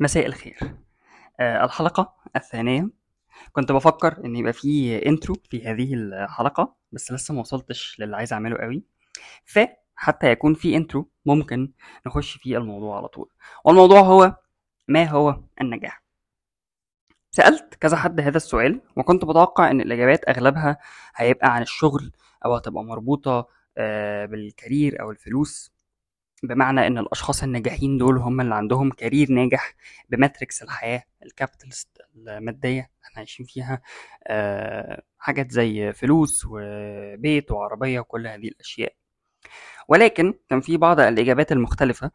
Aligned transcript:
مساء 0.00 0.26
الخير. 0.26 0.58
آه، 1.40 1.64
الحلقة 1.64 2.14
الثانية. 2.36 2.90
كنت 3.52 3.72
بفكر 3.72 4.24
إن 4.24 4.36
يبقى 4.36 4.52
في 4.52 4.96
intro 5.06 5.36
في 5.50 5.66
هذه 5.66 5.94
الحلقة 5.94 6.74
بس 6.92 7.12
لسه 7.12 7.34
ما 7.34 7.40
وصلتش 7.40 8.00
للي 8.00 8.16
عايز 8.16 8.32
أعمله 8.32 8.56
قوي. 8.56 8.82
فحتى 9.44 10.30
يكون 10.30 10.54
في 10.54 10.76
intro 10.76 11.10
ممكن 11.26 11.72
نخش 12.06 12.36
في 12.36 12.56
الموضوع 12.56 12.96
على 12.96 13.08
طول. 13.08 13.30
والموضوع 13.64 14.00
هو 14.00 14.36
ما 14.88 15.04
هو 15.04 15.40
النجاح؟ 15.60 16.02
سألت 17.30 17.74
كذا 17.74 17.96
حد 17.96 18.20
هذا 18.20 18.36
السؤال 18.36 18.80
وكنت 18.96 19.24
بتوقع 19.24 19.70
إن 19.70 19.80
الإجابات 19.80 20.28
أغلبها 20.28 20.78
هيبقى 21.16 21.54
عن 21.54 21.62
الشغل 21.62 22.12
أو 22.44 22.54
هتبقى 22.56 22.84
مربوطة 22.84 23.48
آه، 23.78 24.26
بال 24.26 24.45
career 24.45 25.00
أو 25.02 25.10
الفلوس. 25.10 25.72
بمعنى 26.42 26.86
إن 26.86 26.98
الأشخاص 26.98 27.42
الناجحين 27.42 27.98
دول 27.98 28.18
هم 28.18 28.40
اللي 28.40 28.54
عندهم 28.54 28.90
career 28.90 29.30
ناجح 29.32 29.74
ب 30.08 30.16
matrix 30.16 30.62
الحياة 30.62 31.02
ال 31.22 31.28
capitalist 31.28 31.88
المادية 32.16 32.80
إحنا 33.04 33.16
عايشين 33.16 33.46
فيها 33.46 33.82
أه 34.26 35.02
حاجات 35.18 35.50
زي 35.50 35.92
فلوس 35.92 36.46
وبيت 36.50 37.50
وعربية 37.52 38.00
وكل 38.00 38.26
هذه 38.26 38.48
الأشياء. 38.48 38.92
ولكن 39.88 40.34
كان 40.50 40.60
في 40.60 40.76
بعض 40.76 41.00
الإجابات 41.00 41.52
المختلفة. 41.52 42.10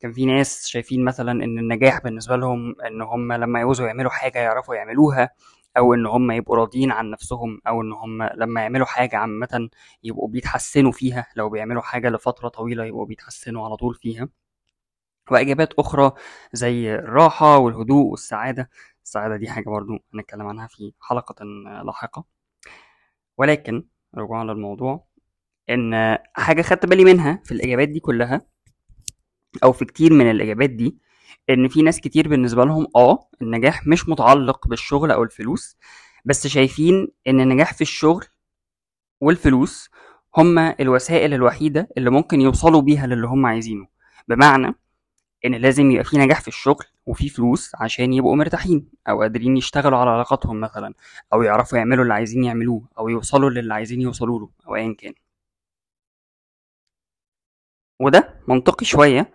كان 0.00 0.12
في 0.12 0.26
ناس 0.26 0.66
شايفين 0.66 1.04
مثلا 1.04 1.32
إن 1.32 1.58
النجاح 1.58 2.02
بالنسبة 2.02 2.36
لهم 2.36 2.74
إن 2.86 3.02
هم 3.02 3.32
لما 3.32 3.58
يعوزوا 3.58 3.86
يعملوا 3.86 4.10
حاجة 4.10 4.38
يعرفوا 4.38 4.74
يعملوها. 4.74 5.30
أو 5.76 5.94
إن 5.94 6.06
هم 6.06 6.30
يبقوا 6.30 6.56
راضيين 6.56 6.92
عن 6.92 7.10
نفسهم 7.10 7.60
أو 7.68 7.82
إن 7.82 7.92
هم 7.92 8.22
لما 8.22 8.60
يعملوا 8.62 8.86
حاجة 8.86 9.16
عامة 9.16 9.68
يبقوا 10.02 10.28
بيتحسنوا 10.28 10.92
فيها 10.92 11.26
لو 11.36 11.48
بيعملوا 11.50 11.82
حاجة 11.82 12.10
لفترة 12.10 12.48
طويلة 12.48 12.84
يبقوا 12.84 13.06
بيتحسنوا 13.06 13.64
على 13.64 13.76
طول 13.76 13.94
فيها. 13.94 14.28
وإجابات 15.30 15.72
أخرى 15.78 16.12
زي 16.52 16.94
الراحة 16.94 17.58
والهدوء 17.58 18.04
والسعادة 18.06 18.70
السعادة 19.04 19.36
دي 19.36 19.48
حاجة 19.50 19.64
برضو 19.68 19.98
هنتكلم 20.14 20.46
عنها 20.46 20.66
في 20.66 20.92
حلقة 21.00 21.44
لاحقة. 21.84 22.24
ولكن 23.38 23.84
رجوعا 24.14 24.44
للموضوع 24.44 25.04
إن 25.70 26.18
حاجة 26.34 26.62
خدت 26.62 26.86
بالي 26.86 27.04
منها 27.04 27.42
في 27.44 27.52
الإجابات 27.52 27.88
دي 27.88 28.00
كلها 28.00 28.46
أو 29.64 29.72
في 29.72 29.84
كتير 29.84 30.12
من 30.12 30.30
الإجابات 30.30 30.70
دي 30.70 30.98
إن 31.50 31.68
في 31.68 31.82
ناس 31.82 32.00
كتير 32.00 32.28
بالنسبة 32.28 32.64
لهم 32.64 32.86
آه 32.96 33.28
النجاح 33.42 33.86
مش 33.86 34.08
متعلق 34.08 34.68
بالشغل 34.68 35.10
أو 35.10 35.22
الفلوس 35.22 35.76
بس 36.24 36.46
شايفين 36.46 37.08
إن 37.28 37.40
النجاح 37.40 37.74
في 37.74 37.80
الشغل 37.80 38.24
والفلوس 39.20 39.90
هما 40.36 40.76
الوسائل 40.80 41.34
الوحيدة 41.34 41.88
اللي 41.98 42.10
ممكن 42.10 42.40
يوصلوا 42.40 42.80
بيها 42.82 43.06
للي 43.06 43.26
هم 43.26 43.46
عايزينه. 43.46 43.86
بمعنى 44.28 44.74
إن 45.46 45.54
لازم 45.54 45.90
يبقى 45.90 46.04
في 46.04 46.18
نجاح 46.18 46.40
في 46.40 46.48
الشغل 46.48 46.84
وفي 47.06 47.28
فلوس 47.28 47.72
عشان 47.80 48.12
يبقوا 48.12 48.36
مرتاحين 48.36 48.88
أو 49.08 49.20
قادرين 49.22 49.56
يشتغلوا 49.56 49.98
على 49.98 50.10
علاقاتهم 50.10 50.60
مثلا 50.60 50.94
أو 51.32 51.42
يعرفوا 51.42 51.78
يعملوا 51.78 52.02
اللي 52.02 52.14
عايزين 52.14 52.44
يعملوه 52.44 52.88
أو 52.98 53.08
يوصلوا 53.08 53.50
للي 53.50 53.74
عايزين 53.74 54.00
يوصلوا 54.00 54.40
له 54.40 54.50
أو 54.68 54.76
ايا 54.76 54.94
كان. 54.98 55.14
وده 58.00 58.40
منطقي 58.48 58.86
شوية 58.86 59.30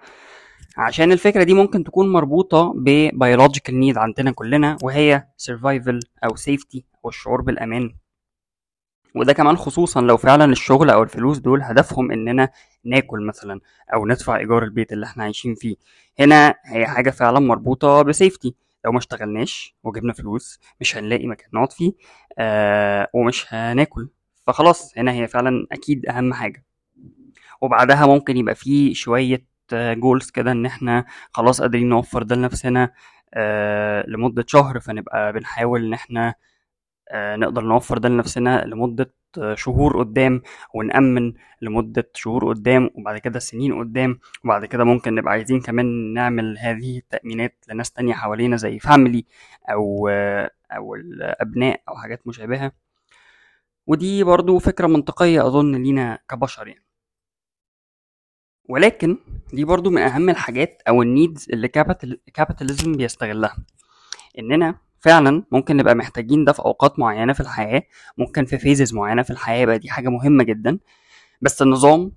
عشان 0.79 1.11
الفكرة 1.11 1.43
دي 1.43 1.53
ممكن 1.53 1.83
تكون 1.83 2.11
مربوطة 2.11 2.73
ب 2.75 2.85
biological 2.85 3.79
need 3.79 3.97
عندنا 3.97 4.31
كلنا 4.31 4.77
وهي 4.83 5.27
survival 5.37 5.99
أو 6.23 6.35
safety 6.35 6.85
أو 7.05 7.09
الشعور 7.09 7.41
بالأمان. 7.41 7.95
وده 9.15 9.33
كمان 9.33 9.57
خصوصا 9.57 10.01
لو 10.01 10.17
فعلا 10.17 10.45
الشغل 10.45 10.89
أو 10.89 11.03
الفلوس 11.03 11.37
دول 11.37 11.61
هدفهم 11.61 12.11
إننا 12.11 12.49
ناكل 12.85 13.25
مثلا 13.25 13.59
أو 13.93 14.07
ندفع 14.07 14.37
إيجار 14.37 14.63
البيت 14.63 14.93
اللي 14.93 15.05
إحنا 15.05 15.23
عايشين 15.23 15.55
فيه. 15.55 15.75
هنا 16.19 16.55
هي 16.65 16.87
حاجة 16.87 17.09
فعلا 17.09 17.39
مربوطة 17.39 18.01
بسيفتي 18.01 18.55
لو 18.85 18.91
ما 18.91 18.97
اشتغلناش 18.97 19.75
وجبنا 19.83 20.13
فلوس 20.13 20.59
مش 20.81 20.97
هنلاقي 20.97 21.27
مكان 21.27 21.49
نقعد 21.53 21.71
فيه 21.71 21.91
آه 22.37 23.07
ومش 23.13 23.53
هناكل. 23.53 24.09
فخلاص 24.47 24.97
هنا 24.97 25.11
هي 25.13 25.27
فعلا 25.27 25.67
أكيد 25.71 26.05
أهم 26.05 26.33
حاجة. 26.33 26.65
وبعدها 27.61 28.05
ممكن 28.05 28.37
يبقى 28.37 28.55
فيه 28.55 28.93
شوية 28.93 29.49
جولز 29.73 30.29
كده 30.31 30.51
إن 30.51 30.65
إحنا 30.65 31.05
خلاص 31.31 31.61
قادرين 31.61 31.89
نوفر 31.89 32.23
ده 32.23 32.35
لنفسنا 32.35 32.91
آه 33.33 34.05
لمدة 34.07 34.45
شهر 34.47 34.79
فنبقى 34.79 35.33
بنحاول 35.33 35.85
إن 35.85 35.93
إحنا 35.93 36.35
آه 37.11 37.35
نقدر 37.35 37.63
نوفر 37.63 37.97
ده 37.97 38.09
لنفسنا 38.09 38.65
لمدة 38.65 39.13
شهور 39.53 39.99
قدام 39.99 40.41
ونأمن 40.73 41.33
لمدة 41.61 42.09
شهور 42.13 42.47
قدام 42.53 42.89
وبعد 42.95 43.17
كده 43.17 43.39
سنين 43.39 43.79
قدام 43.79 44.19
وبعد 44.45 44.65
كده 44.65 44.83
ممكن 44.83 45.15
نبقى 45.15 45.31
عايزين 45.31 45.61
كمان 45.61 46.13
نعمل 46.13 46.57
هذه 46.59 46.97
التأمينات 46.97 47.65
لناس 47.69 47.91
تانية 47.91 48.13
حوالينا 48.13 48.57
زي 48.57 48.79
family 48.79 49.25
أو 49.71 50.07
أو 50.71 50.95
الأبناء 50.95 51.81
أو 51.89 51.95
حاجات 51.95 52.27
مشابهة. 52.27 52.71
ودي 53.87 54.23
برضو 54.23 54.59
فكرة 54.59 54.87
منطقية 54.87 55.47
أظن 55.47 55.75
لينا 55.83 56.19
كبشر 56.29 56.67
يعني. 56.67 56.83
ولكن 58.69 59.17
دي 59.53 59.63
برضو 59.65 59.89
من 59.89 60.01
أهم 60.01 60.29
الحاجات 60.29 60.81
أو 60.87 61.01
ال 61.01 61.09
needs 61.09 61.47
اللي 61.53 61.67
capitalism 62.33 62.91
بيستغلها. 62.91 63.57
إننا 64.39 64.75
فعلا 64.99 65.43
ممكن 65.51 65.77
نبقى 65.77 65.95
محتاجين 65.95 66.45
ده 66.45 66.51
في 66.51 66.59
أوقات 66.59 66.99
معينة 66.99 67.33
في 67.33 67.39
الحياة 67.39 67.83
ممكن 68.17 68.45
في 68.45 68.57
phases 68.57 68.93
معينة 68.93 69.21
في 69.23 69.29
الحياة 69.29 69.61
يبقى 69.61 69.79
دي 69.79 69.89
حاجة 69.89 70.09
مهمة 70.09 70.43
جدا. 70.43 70.79
بس 71.41 71.61
النظام 71.61 72.11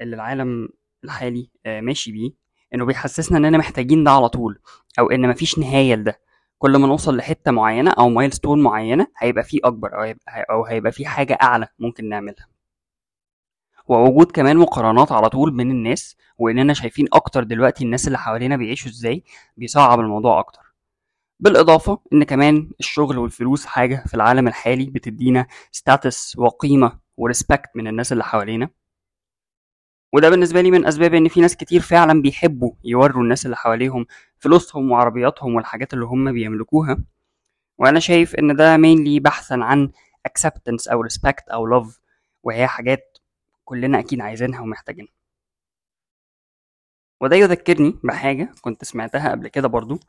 اللي 0.00 0.16
العالم 0.16 0.68
الحالي 1.04 1.50
ماشي 1.66 2.12
بيه 2.12 2.30
إنه 2.74 2.84
بيحسسنا 2.84 3.38
إننا 3.38 3.58
محتاجين 3.58 4.04
ده 4.04 4.10
على 4.10 4.28
طول 4.28 4.58
أو 4.98 5.10
إن 5.10 5.28
مفيش 5.28 5.58
نهاية 5.58 5.94
لده. 5.94 6.18
كل 6.58 6.76
ما 6.76 6.86
نوصل 6.86 7.16
لحتة 7.16 7.50
معينة 7.50 7.90
أو 7.90 8.08
milestone 8.08 8.62
معينة 8.62 9.06
هيبقى 9.18 9.44
فيه 9.44 9.60
أكبر 9.64 9.90
أو 9.94 10.14
أو 10.50 10.64
هيبقى 10.64 10.92
فيه 10.92 11.06
حاجة 11.06 11.38
أعلى 11.42 11.68
ممكن 11.78 12.08
نعملها. 12.08 12.46
ووجود 13.88 14.32
كمان 14.32 14.56
مقارنات 14.56 15.12
على 15.12 15.28
طول 15.28 15.56
بين 15.56 15.70
الناس 15.70 16.16
وإننا 16.38 16.74
شايفين 16.74 17.06
أكتر 17.12 17.42
دلوقتي 17.44 17.84
الناس 17.84 18.06
اللي 18.06 18.18
حوالينا 18.18 18.56
بيعيشوا 18.56 18.90
إزاي 18.90 19.24
بيصعب 19.56 20.00
الموضوع 20.00 20.38
أكتر. 20.40 20.60
بالإضافة 21.40 21.98
إن 22.12 22.24
كمان 22.24 22.70
الشغل 22.80 23.18
والفلوس 23.18 23.66
حاجة 23.66 24.04
في 24.06 24.14
العالم 24.14 24.48
الحالي 24.48 24.90
بتدينا 24.90 25.46
status 25.72 26.38
وقيمة 26.38 26.98
و 27.16 27.23
respect 27.23 27.70
من 27.74 27.86
الناس 27.88 28.12
اللي 28.12 28.24
حوالينا. 28.24 28.68
وده 30.14 30.30
بالنسبة 30.30 30.60
لي 30.60 30.70
من 30.70 30.86
أسباب 30.86 31.14
إن 31.14 31.28
في 31.28 31.40
ناس 31.40 31.56
كتير 31.56 31.80
فعلا 31.80 32.22
بيحبوا 32.22 32.72
يوروا 32.84 33.22
الناس 33.22 33.44
اللي 33.46 33.56
حواليهم 33.56 34.06
فلوسهم 34.38 34.90
وعربياتهم 34.90 35.54
والحاجات 35.54 35.94
اللي 35.94 36.04
هم 36.04 36.32
بيملكوها. 36.32 36.98
وأنا 37.78 38.00
شايف 38.00 38.34
إن 38.34 38.56
ده 38.56 38.76
mainly 38.76 39.20
بحثا 39.20 39.54
عن 39.54 39.90
acceptance 40.28 40.92
أو 40.92 41.04
respect 41.04 41.52
أو 41.52 41.80
love 41.80 41.88
وهي 42.42 42.66
حاجات 42.66 43.11
كلنا 43.72 43.98
أكيد 43.98 44.20
عايزينها 44.20 44.60
ومحتاجينها. 44.60 45.12
وده 47.20 47.36
يذكرني 47.36 47.98
بحاجة 48.04 48.52
كنت 48.60 48.84
سمعتها 48.84 49.30
قبل 49.30 49.48
كده 49.48 49.68
برضو. 49.68 50.00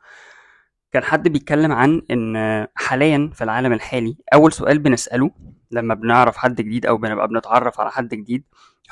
كان 0.92 1.02
حد 1.04 1.28
بيتكلم 1.28 1.72
عن 1.72 2.02
إن 2.10 2.66
حاليا 2.74 3.30
في 3.34 3.44
العالم 3.44 3.72
الحالي 3.72 4.16
أول 4.34 4.52
سؤال 4.52 4.78
بنسأله 4.78 5.30
لما 5.70 5.94
بنعرف 5.94 6.36
حد 6.36 6.60
جديد 6.60 6.86
أو 6.86 6.96
بنبقى 6.96 7.28
بنتعرف 7.28 7.80
على 7.80 7.90
حد 7.90 8.08
جديد 8.14 8.44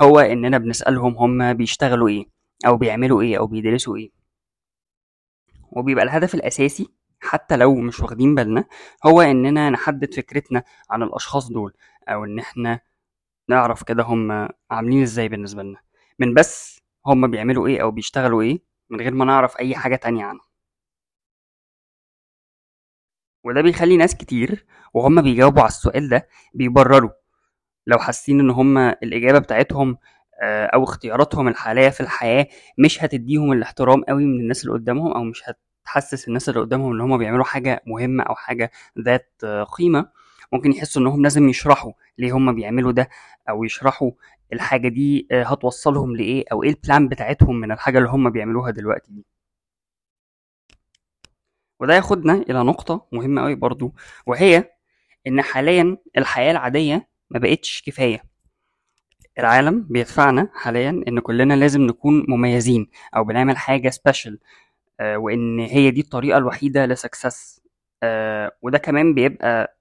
هو 0.03 0.19
إننا 0.21 0.59
بنسألهم 0.59 1.16
هم 1.16 1.53
بيشتغلوا 1.53 2.09
إيه 2.09 2.27
أو 2.66 2.77
بيعملوا 2.77 3.22
إيه 3.22 3.38
أو 3.38 3.47
بيدرسوا 3.47 3.97
إيه. 3.97 4.11
وبيبقى 5.72 6.05
الهدف 6.05 6.34
الأساسي 6.34 6.88
حتى 7.21 7.56
لو 7.56 7.75
مش 7.75 8.00
واخدين 8.00 8.34
بالنا 8.34 8.65
هو 9.06 9.21
إننا 9.21 9.71
نحدد 9.71 10.15
فكرتنا 10.15 10.62
عن 10.91 11.03
الأشخاص 11.03 11.49
دول 11.49 11.72
أو 12.09 12.25
إن 12.25 12.38
إحنا 12.38 12.81
نعرف 13.49 13.83
كده 13.83 14.03
هم 14.03 14.49
عاملين 14.71 15.03
إزاي 15.03 15.29
بالنسبة 15.29 15.63
لنا. 15.63 15.79
من 16.19 16.35
بس 16.35 16.81
هم 17.07 17.31
بيعملوا 17.31 17.67
إيه 17.69 17.83
أو 17.83 17.91
بيشتغلوا 17.91 18.43
إيه 18.43 18.63
من 18.91 19.01
غير 19.01 19.15
ما 19.15 19.25
نعرف 19.25 19.57
أي 19.59 19.75
حاجة 19.77 19.97
تانية 19.97 20.25
عنهم. 20.25 20.47
وده 23.44 23.61
بيخلي 23.62 23.97
ناس 23.97 24.15
كتير 24.17 24.67
وهم 24.94 25.23
بيجاوبوا 25.23 25.61
على 25.61 25.69
السؤال 25.69 26.09
ده 26.09 26.29
بيبرروا. 26.55 27.11
لو 27.87 27.99
حاسين 27.99 28.41
إن 28.41 28.50
هم 28.50 28.79
الإجابة 28.79 29.39
بتاعتهم 29.39 29.99
أو 30.43 30.85
اختياراتهم 30.85 31.49
الحالية 31.49 31.88
في 31.88 32.00
الحياة 32.00 32.47
مش 32.79 33.05
هتديهم 33.05 33.53
الاحترام 33.53 34.05
قوي 34.05 34.25
من 34.25 34.41
الناس 34.41 34.65
اللي 34.65 34.75
قدامهم 34.75 35.12
أو 35.12 35.25
مش 35.25 35.43
هتحسس 35.87 36.29
الناس 36.29 36.49
اللي 36.49 36.61
قدامهم 36.61 36.93
إن 36.93 37.00
هم 37.00 37.19
بيعملوا 37.19 37.45
حاجة 37.45 37.83
مهمة 37.87 38.23
أو 38.25 38.35
حاجة 38.35 38.71
ذات 39.00 39.33
قيمة 39.79 40.11
ممكن 40.52 40.72
يحسوا 40.72 41.02
انهم 41.02 41.22
لازم 41.22 41.49
يشرحوا 41.49 41.93
ليه 42.19 42.32
هم 42.37 42.54
بيعملوا 42.54 42.93
ده 42.93 43.08
أو 43.49 43.64
يشرحوا 43.64 44.10
الحاجة 44.52 44.88
دي 44.88 45.28
هتوصلهم 45.32 46.16
لإيه 46.16 46.44
أو 46.52 46.62
إيه 46.62 46.70
ال 46.70 46.78
plan 46.78 47.09
بتاعتهم 47.08 47.60
من 47.60 47.72
الحاجة 47.72 47.99
اللي 47.99 48.08
هم 48.08 48.31
بيعملوها 48.31 48.70
دلوقتي 48.70 49.12
دي. 49.12 49.25
وده 51.81 51.94
ياخدنا 51.94 52.32
إلى 52.34 52.62
نقطة 52.64 53.06
مهمة 53.12 53.43
قوي 53.43 53.54
برضو 53.54 53.94
وهي 54.26 54.70
إن 55.26 55.43
حاليا 55.43 55.96
الحياة 56.19 56.50
العادية 56.50 57.08
ما 57.31 57.38
بقتش 57.38 57.82
كفاية. 57.87 58.22
العالم 59.38 59.87
بيدفعنا 59.90 60.50
حاليا 60.54 60.90
إن 61.08 61.20
كلنا 61.20 61.54
لازم 61.54 61.81
نكون 61.82 62.25
مميزين 62.28 62.90
أو 63.16 63.25
بنعمل 63.25 63.56
حاجة 63.56 63.90
special 63.91 64.38
آه، 65.00 65.16
وإن 65.19 65.60
هي 65.60 65.90
دي 65.90 66.00
الطريقة 66.00 66.38
الوحيدة 66.38 66.87
لسكسس 66.87 67.60
وده 68.62 68.78
كمان 68.78 69.14
بيبقى 69.14 69.78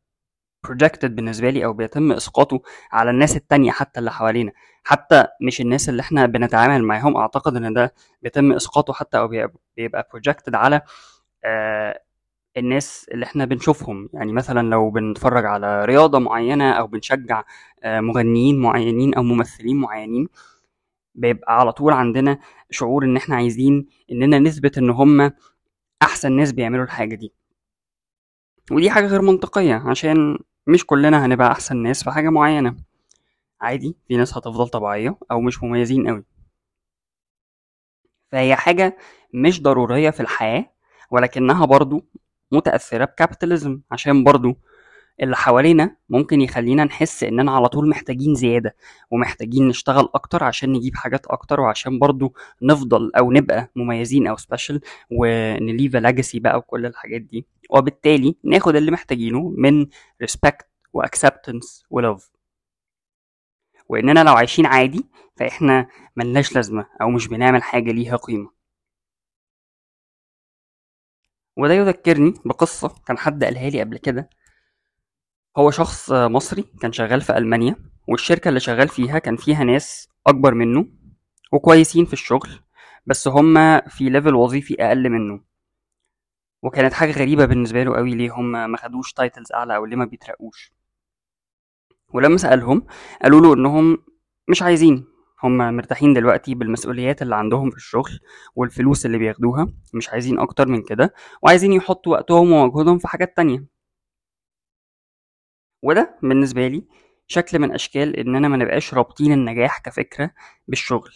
projected 0.68 1.06
بالنسبة 1.06 1.50
لي 1.50 1.66
أو 1.66 1.74
بيتم 1.74 2.12
إسقاطه 2.12 2.62
على 2.92 3.10
الناس 3.10 3.36
التانية 3.36 3.72
حتى 3.72 4.00
اللي 4.00 4.12
حوالينا. 4.12 4.52
حتى 4.84 5.26
مش 5.42 5.62
الناس 5.62 5.90
اللي 5.90 6.02
إحنا 6.02 6.26
بنتعامل 6.26 6.84
معاهم. 6.84 7.18
أعتقد 7.18 7.56
إن 7.56 7.74
ده 7.74 7.94
بيتم 8.22 8.52
إسقاطه 8.52 8.94
حتى 8.94 9.18
أو 9.18 9.28
بيبقى- 9.28 10.04
projected 10.16 10.54
على 10.56 10.82
آه، 11.46 12.02
الناس 12.58 13.06
اللي 13.12 13.26
إحنا 13.26 13.46
بنشوفهم. 13.46 14.10
يعني 14.14 14.34
مثلا 14.34 14.70
لو 14.70 14.90
بنتفرج 14.92 15.46
على 15.46 15.86
رياضة 15.86 16.20
معينة 16.20 16.72
أو 16.72 16.88
بنشجع 16.88 17.44
آه، 17.84 18.00
مغنيين 18.00 18.60
معينين 18.62 19.14
أو 19.14 19.24
ممثلين 19.24 19.78
معينين 19.78 20.28
بيبقى 21.16 21.60
على 21.60 21.72
طول 21.72 21.94
عندنا 21.94 22.40
شعور 22.70 23.06
إن 23.06 23.18
إحنا 23.18 23.36
عايزين 23.36 23.86
إننا 24.12 24.40
نثبت 24.40 24.78
إن 24.78 24.90
هم 24.90 25.32
أحسن 26.02 26.32
ناس 26.32 26.52
بيعملوا 26.52 26.84
الحاجة 26.86 27.16
دي. 27.16 27.34
ودي 28.72 28.90
حاجة 28.92 29.06
غير 29.08 29.22
منطقية 29.22 29.76
عشان 29.76 30.40
مش 30.68 30.86
كلنا 30.86 31.26
هنبقى 31.26 31.52
أحسن 31.52 31.78
ناس 31.78 32.04
في 32.04 32.12
حاجة 32.12 32.30
معينة. 32.30 32.76
عادي 33.62 33.96
في 34.08 34.18
ناس 34.18 34.38
هتفضل 34.38 34.68
طبيعية 34.70 35.18
أو 35.32 35.42
مش 35.42 35.64
مميزين 35.64 36.08
قوي 36.08 36.24
فهي 38.32 38.56
حاجة 38.56 38.98
مش 39.34 39.62
ضرورية 39.62 40.10
في 40.10 40.20
الحياة 40.20 40.66
ولكنها 41.12 41.66
برضو 41.66 42.06
متأثرة 42.52 43.06
بكابيتاليزم 43.06 43.82
عشان 43.92 44.24
برضو 44.24 44.58
اللي 45.22 45.36
حوالينا 45.36 45.96
ممكن 46.10 46.42
يخلينا 46.42 46.84
نحس 46.84 47.24
اننا 47.24 47.52
على 47.52 47.68
طول 47.70 47.90
محتاجين 47.90 48.36
زيادة 48.36 48.76
ومحتاجين 49.12 49.68
نشتغل 49.68 50.10
أكتر 50.16 50.44
عشان 50.44 50.72
نجيب 50.74 50.96
حاجات 50.96 51.28
أكتر 51.28 51.60
وعشان 51.60 52.00
برضو 52.00 52.34
نفضل 52.62 53.12
أو 53.18 53.32
نبقى 53.32 53.72
مميزين 53.76 54.28
أو 54.28 54.38
special 54.38 54.82
ون 55.12 55.36
leave 55.36 55.96
legacy 55.96 56.40
بقى 56.40 56.58
وكل 56.58 56.86
الحاجات 56.86 57.22
دي. 57.22 57.46
وبالتالي 57.70 58.36
ناخد 58.44 58.76
اللي 58.76 58.92
محتاجينه 58.92 59.54
من 59.58 59.86
respect 60.24 60.66
و 60.94 61.02
acceptance 61.02 61.84
و 61.90 61.98
love 61.98 62.32
واننا 63.90 64.24
لو 64.24 64.34
عايشين 64.34 64.66
عادي 64.66 65.06
فإحنا 65.36 65.88
ملناش 66.16 66.56
لازمة 66.56 66.86
أو 67.02 67.10
مش 67.10 67.28
بنعمل 67.28 67.64
حاجة 67.64 67.92
ليها 67.92 68.16
قيمة. 68.16 68.52
وده 71.58 71.74
يذكرني 71.74 72.34
بقصة 72.46 72.96
كان 73.08 73.18
حد 73.18 73.44
قالها 73.44 73.70
لي 73.70 73.80
قبل 73.82 73.98
كده. 73.98 74.30
هو 75.58 75.72
شخص 75.72 76.12
مصري 76.12 76.62
كان 76.82 76.92
شغال 76.92 77.22
في 77.22 77.38
ألمانيا 77.38 77.76
والشركة 78.08 78.50
اللي 78.50 78.60
شغال 78.60 78.88
فيها 78.88 79.20
كان 79.20 79.36
فيها 79.36 79.64
ناس 79.64 80.10
أكبر 80.28 80.54
منه 80.54 80.88
وكويسين 81.54 82.06
في 82.06 82.14
الشغل 82.14 82.50
بس 83.06 83.28
هما 83.28 83.82
في 83.88 84.10
level 84.10 84.36
وظيفي 84.36 84.76
أقل 84.84 85.10
منه. 85.10 85.42
وكانت 86.64 86.94
حاجة 86.94 87.12
غريبة 87.12 87.46
بالنسبة 87.46 87.84
له 87.84 87.96
قوي 87.96 88.16
ليه 88.16 88.32
هما 88.34 88.68
ما 88.68 88.78
خدوش 88.78 89.14
titles 89.14 89.52
أعلى 89.54 89.76
أو 89.76 89.86
ليه 89.86 89.96
ما 89.98 90.06
بيترقوش. 90.06 90.74
ولما 92.14 92.38
سألهم 92.38 92.86
قالوا 93.24 93.42
له 93.42 93.54
إنهم 93.54 93.98
مش 94.48 94.62
عايزين 94.62 95.06
هما 95.44 95.72
مرتاحين 95.72 96.14
دلوقتي 96.14 96.56
بالمسؤوليات 96.56 97.22
اللي 97.22 97.36
عندهم 97.36 97.70
في 97.70 97.78
الشغل 97.78 98.20
والفلوس 98.56 99.06
اللي 99.06 99.18
بياخدوها 99.18 99.68
مش 99.94 100.10
عايزين 100.10 100.40
أكتر 100.40 100.68
من 100.68 100.82
كده 100.84 101.14
وعايزين 101.44 101.74
يحطوا 101.74 102.12
وقتهم 102.14 102.52
ومجهودهم 102.52 102.98
في 102.98 103.08
حاجات 103.08 103.38
تانية. 103.38 103.66
وده 105.82 106.18
بالنسبة 106.24 106.68
لي 106.68 106.84
شكل 107.28 107.60
من 107.60 107.72
أشكال 107.72 108.16
إننا 108.16 108.48
ما 108.48 108.58
نبقاش 108.58 108.94
رابطين 108.94 109.32
النجاح 109.32 109.80
كفكرة 109.80 110.32
بالشغل. 110.68 111.12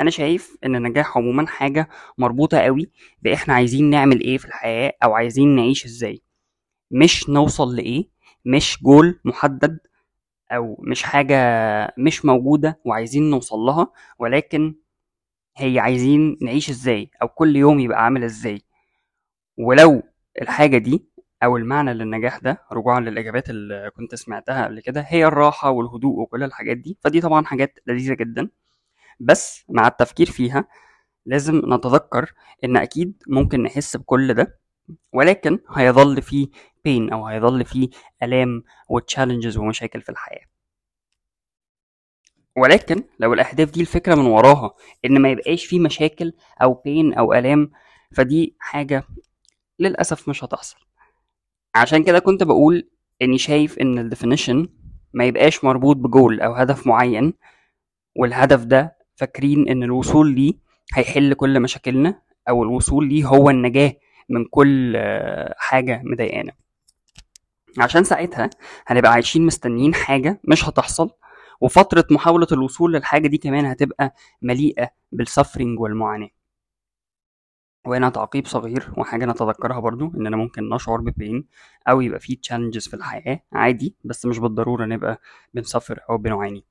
أنا 0.00 0.10
شايف 0.10 0.56
إن 0.64 0.76
النجاح 0.76 1.16
عموما 1.18 1.46
حاجة 1.46 1.88
مربوطة 2.18 2.58
قوي 2.58 2.90
بإحنا 3.22 3.54
عايزين 3.54 3.90
نعمل 3.90 4.20
إيه 4.20 4.38
في 4.38 4.44
الحياة 4.44 4.92
أو 5.04 5.14
عايزين 5.14 5.56
نعيش 5.56 5.84
إزاي. 5.84 6.22
مش 6.90 7.28
نوصل 7.28 7.76
لإيه 7.76 8.04
مش 8.44 8.82
جول 8.82 9.20
محدد 9.24 9.78
أو 10.52 10.76
مش 10.80 11.02
حاجة 11.02 11.36
مش 11.98 12.24
موجودة 12.24 12.80
وعايزين 12.84 13.30
نوصل 13.30 13.56
لها 13.58 13.92
ولكن 14.18 14.74
هي 15.56 15.78
عايزين 15.78 16.38
نعيش 16.42 16.70
إزاي 16.70 17.10
أو 17.22 17.28
كل 17.28 17.56
يوم 17.56 17.80
يبقى 17.80 18.04
عامل 18.04 18.24
إزاي. 18.24 18.62
ولو 19.58 20.02
الحاجة 20.42 20.78
دي 20.78 21.04
أو 21.42 21.56
المعنى 21.56 21.94
للنجاح 21.94 22.38
ده 22.38 22.62
رجوعا 22.72 23.00
للإجابات 23.00 23.50
اللي 23.50 23.90
كنت 23.96 24.14
سمعتها 24.14 24.64
قبل 24.64 24.80
كده 24.80 25.00
هي 25.08 25.24
الراحة 25.26 25.70
والهدوء 25.70 26.20
وكل 26.20 26.42
الحاجات 26.42 26.76
دي. 26.76 26.98
فدي 27.04 27.20
طبعا 27.20 27.44
حاجات 27.44 27.78
لذيذة 27.86 28.14
جدا. 28.14 28.50
بس 29.20 29.64
مع 29.68 29.86
التفكير 29.88 30.26
فيها 30.30 30.64
لازم 31.26 31.62
نتذكر 31.74 32.32
إن 32.64 32.76
أكيد 32.76 33.22
ممكن 33.28 33.62
نحس 33.62 33.96
بكل 33.96 34.34
ده 34.34 34.58
ولكن 35.12 35.58
هيظل 35.76 36.22
فيه 36.22 36.48
بين 36.84 37.12
أو 37.12 37.26
هيظل 37.26 37.64
فيه 37.64 37.88
آلام 38.22 38.62
وتشالنجز 38.88 39.56
ومشاكل 39.58 40.00
في 40.02 40.08
الحياة. 40.08 40.44
ولكن 42.56 43.04
لو 43.20 43.32
الأهداف 43.34 43.70
دي 43.70 43.80
الفكرة 43.80 44.14
من 44.14 44.26
وراها 44.26 44.74
إن 45.04 45.18
ما 45.22 45.30
يبقاش 45.30 45.64
فيه 45.66 45.80
مشاكل 45.80 46.32
أو 46.62 46.74
بين 46.74 47.14
أو 47.14 47.34
آلام 47.34 47.70
فدي 48.14 48.56
حاجة 48.58 49.04
للأسف 49.78 50.28
مش 50.28 50.44
هتحصل. 50.44 50.89
عشان 51.74 52.04
كده 52.04 52.18
كنت 52.18 52.42
بقول 52.42 52.88
إني 53.22 53.38
شايف 53.38 53.78
إن 53.78 53.98
الديفينيشن 53.98 54.68
ما 55.12 55.24
يبقاش 55.24 55.64
مربوط 55.64 55.96
بجول 55.96 56.40
أو 56.40 56.52
هدف 56.54 56.86
معين 56.86 57.34
والهدف 58.16 58.64
ده 58.64 58.96
فاكرين 59.16 59.68
إن 59.68 59.82
الوصول 59.82 60.34
ليه 60.34 60.52
هيحل 60.94 61.34
كل 61.34 61.60
مشاكلنا 61.60 62.22
أو 62.48 62.62
الوصول 62.62 63.08
ليه 63.08 63.24
هو 63.26 63.50
النجاة 63.50 63.92
من 64.28 64.44
كل 64.44 64.92
آه، 64.96 65.54
حاجة 65.58 66.02
مضايقانا. 66.04 66.52
عشان 67.78 68.04
ساعتها 68.04 68.50
هنبقى 68.86 69.12
عايشين 69.12 69.46
مستنيين 69.46 69.94
حاجة 69.94 70.40
مش 70.44 70.68
هتحصل 70.68 71.10
وفترة 71.60 72.04
محاولة 72.10 72.46
الوصول 72.52 72.92
للحاجة 72.94 73.28
دي 73.28 73.38
كمان 73.38 73.64
هتبقى 73.66 74.14
مليئة 74.42 74.90
بالسفرنج 75.12 75.80
والمعاناة. 75.80 76.28
وهنا 77.86 78.08
تعقيب 78.10 78.46
صغير 78.46 78.92
وحاجة 78.96 79.24
نتذكرها 79.24 79.80
برضو 79.80 80.06
إننا 80.16 80.36
ممكن 80.36 80.68
نشعر 80.68 81.00
ببين 81.00 81.46
أو 81.88 82.00
يبقى 82.00 82.20
فيه 82.20 82.40
تشالنجز 82.40 82.88
في 82.88 82.94
الحياة 82.94 83.42
عادي 83.52 83.96
بس 84.04 84.26
مش 84.26 84.38
بالضرورة 84.38 84.84
نبقى 84.84 85.20
بنسافر 85.54 86.00
أو 86.10 86.18
بنعاني. 86.18 86.64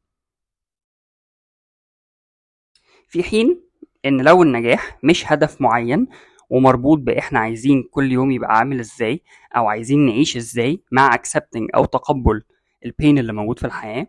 في 3.07 3.23
حين 3.23 3.61
إن 4.05 4.21
لو 4.21 4.43
النجاح 4.43 4.99
مش 5.03 5.31
هدف 5.31 5.61
معين 5.61 6.07
ومربوط 6.49 6.97
بإحنا 6.99 7.39
عايزين 7.39 7.83
كل 7.91 8.11
يوم 8.11 8.31
يبقى 8.31 8.57
عامل 8.57 8.79
إزاي 8.79 9.23
أو 9.55 9.67
عايزين 9.67 10.05
نعيش 10.05 10.37
إزاي 10.37 10.83
مع 10.91 11.11
accepting 11.17 11.67
أو 11.75 11.85
تقبل 11.85 12.43
البين 12.85 13.17
اللي 13.17 13.33
موجود 13.33 13.59
في 13.59 13.65
الحياة 13.67 14.07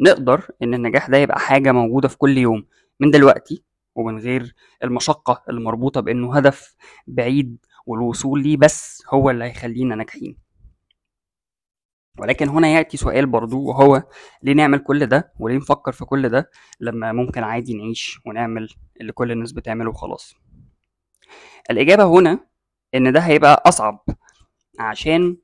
نقدر 0.00 0.50
إن 0.62 0.74
النجاح 0.74 1.10
ده 1.10 1.16
يبقى 1.18 1.38
حاجة 1.40 1.72
موجودة 1.72 2.08
في 2.08 2.18
كل 2.18 2.38
يوم. 2.38 2.66
من 3.00 3.10
دلوقتي 3.10 3.64
ومن 3.94 4.18
غير 4.18 4.54
المشقة 4.84 5.42
المربوطة 5.50 6.00
بإنه 6.00 6.36
هدف 6.36 6.74
بعيد 7.06 7.58
والوصول 7.86 8.42
ليه 8.42 8.56
بس 8.56 9.02
هو 9.10 9.30
اللي 9.30 9.44
هيخلينا 9.44 9.94
ناجحين. 9.94 10.38
ولكن 12.18 12.48
هنا 12.48 12.68
يأتي 12.68 12.96
سؤال 12.96 13.26
برضو 13.26 13.62
وهو 13.62 14.02
ليه 14.42 14.52
نعمل 14.52 14.78
كل 14.78 15.06
ده 15.06 15.32
وليه 15.38 15.56
نفكر 15.56 15.92
في 15.92 16.04
كل 16.04 16.28
ده 16.28 16.50
لما 16.80 17.12
ممكن 17.12 17.42
عادي 17.42 17.74
نعيش 17.74 18.20
ونعمل 18.26 18.68
اللي 19.00 19.12
كل 19.12 19.32
الناس 19.32 19.52
بتعمله 19.52 19.90
وخلاص؟ 19.90 20.34
الإجابة 21.70 22.04
هنا 22.04 22.46
إن 22.94 23.12
ده 23.12 23.20
هيبقى 23.20 23.62
أصعب 23.66 24.04
عشان 24.78 25.36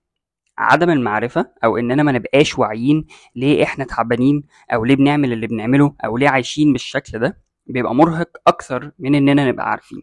عدم 0.58 0.90
المعرفة 0.90 1.52
أو 1.64 1.76
إننا 1.76 2.02
ما 2.02 2.12
نبقاش 2.12 2.58
واعيين 2.58 3.06
ليه 3.36 3.62
إحنا 3.64 3.84
تعبانين 3.84 4.42
أو 4.72 4.84
ليه 4.84 4.96
بنعمل 4.96 5.32
اللي 5.32 5.46
بنعمله 5.46 5.94
أو 6.04 6.16
ليه 6.16 6.28
عايشين 6.28 6.72
بالشكل 6.72 7.18
ده. 7.18 7.45
بيبقى 7.66 7.94
مرهق 7.94 8.30
أكثر 8.46 8.92
من 8.99 9.14
إننا 9.14 9.49
نبقى 9.49 9.70
عارفين. 9.70 10.02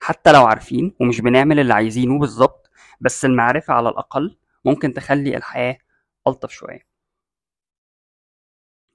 حتى 0.00 0.32
لو 0.32 0.46
عارفين 0.46 0.94
ومش 1.00 1.20
بنعمل 1.20 1.60
اللي 1.60 1.74
عايزينه 1.74 2.18
بالظبط 2.18 2.70
بس 3.00 3.24
المعرفة 3.24 3.74
على 3.74 3.88
الأقل 3.88 4.38
ممكن 4.64 4.92
تخلي 4.94 5.36
الحياة 5.36 5.78
ألطف 6.26 6.50
شوية. 6.50 6.86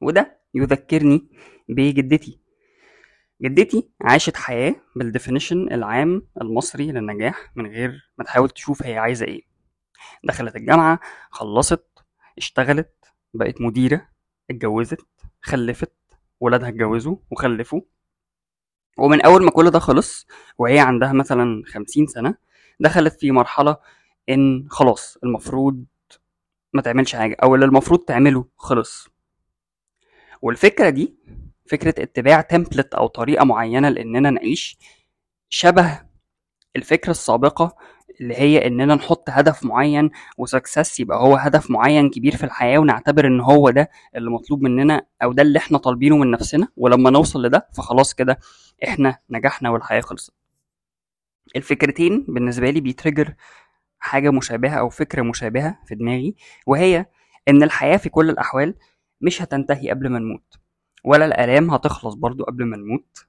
وده 0.01 0.41
يذكرني 0.55 1.27
بجدتي. 1.69 2.39
جدتي 3.41 3.89
عاشت 4.01 4.37
حياة 4.37 4.75
بالديفينيشن 4.95 5.73
العام 5.73 6.27
المصري 6.41 6.91
للنجاح 6.91 7.51
من 7.55 7.67
غير 7.67 8.11
ما 8.17 8.23
تحاول 8.23 8.49
تشوف 8.49 8.83
هي 8.83 8.97
عايزة 8.97 9.25
إيه. 9.25 9.41
دخلت 10.23 10.55
الجامعة 10.55 10.99
خلصت 11.31 11.87
اشتغلت 12.37 12.93
بقت 13.33 13.61
مديرة 13.61 14.09
اتجوزت 14.49 15.05
خلفت 15.41 15.93
ولادها 16.43 16.69
اتجوزوا 16.69 17.15
وخلفوا 17.31 17.81
ومن 18.97 19.21
أول 19.21 19.43
ما 19.43 19.51
كل 19.51 19.69
ده 19.71 19.79
خلص 19.79 20.27
وهي 20.57 20.79
عندها 20.79 21.13
مثلا 21.13 21.63
خمسين 21.65 22.07
سنة 22.07 22.35
دخلت 22.79 23.19
في 23.19 23.31
مرحلة 23.31 23.77
إن 24.29 24.67
خلاص 24.69 25.17
المفروض 25.23 25.85
ما 26.73 26.81
تعملش 26.81 27.15
حاجة 27.15 27.37
أو 27.43 27.55
اللي 27.55 27.65
المفروض 27.65 27.99
تعمله 27.99 28.45
خلص. 28.57 29.07
والفكرة 30.41 30.89
دي 30.89 31.15
فكرة 31.69 32.03
اتباع 32.03 32.41
تمبلت 32.41 32.93
أو 32.93 33.07
طريقة 33.07 33.45
معينة 33.45 33.89
لإننا 33.89 34.29
نعيش 34.29 34.77
شبه 35.49 36.01
الفكرة 36.75 37.11
السابقة 37.11 37.75
اللي 38.21 38.35
هي 38.35 38.67
إننا 38.67 38.95
نحط 38.95 39.29
هدف 39.29 39.65
معين 39.65 40.09
وسكسس 40.37 40.99
يبقى 40.99 41.17
هو 41.19 41.35
هدف 41.35 41.71
معين 41.71 42.09
كبير 42.09 42.35
في 42.35 42.43
الحياة 42.43 42.77
ونعتبر 42.79 43.27
إن 43.27 43.39
هو 43.41 43.69
ده 43.69 43.89
اللي 44.15 44.29
مطلوب 44.29 44.61
مننا 44.61 45.05
أو 45.23 45.33
ده 45.33 45.41
اللي 45.41 45.59
إحنا 45.59 45.77
طالبينه 45.77 46.17
من 46.17 46.31
نفسنا 46.31 46.67
ولما 46.77 47.09
نوصل 47.09 47.45
لده 47.45 47.67
فخلاص 47.73 48.13
كده 48.13 48.39
إحنا 48.83 49.17
نجحنا 49.29 49.69
والحياة 49.69 50.01
خلصت. 50.01 50.33
الفكرتين 51.55 52.25
بالنسبة 52.29 52.69
لي 52.69 52.81
بي 52.81 52.93
trigger 52.93 53.33
حاجة 53.99 54.29
مشابهة 54.31 54.79
أو 54.79 54.89
فكرة 54.89 55.21
مشابهة 55.21 55.79
في 55.85 55.95
دماغي 55.95 56.35
وهي 56.67 57.05
إن 57.47 57.63
الحياة 57.63 57.97
في 57.97 58.09
كل 58.09 58.29
الأحوال 58.29 58.75
مش 59.21 59.41
هتنتهي 59.41 59.89
قبل 59.89 60.09
ما 60.09 60.19
نموت 60.19 60.59
ولا 61.05 61.25
الآلام 61.25 61.71
هتخلص 61.71 62.13
برضو 62.15 62.43
قبل 62.43 62.65
ما 62.65 62.77
نموت. 62.77 63.25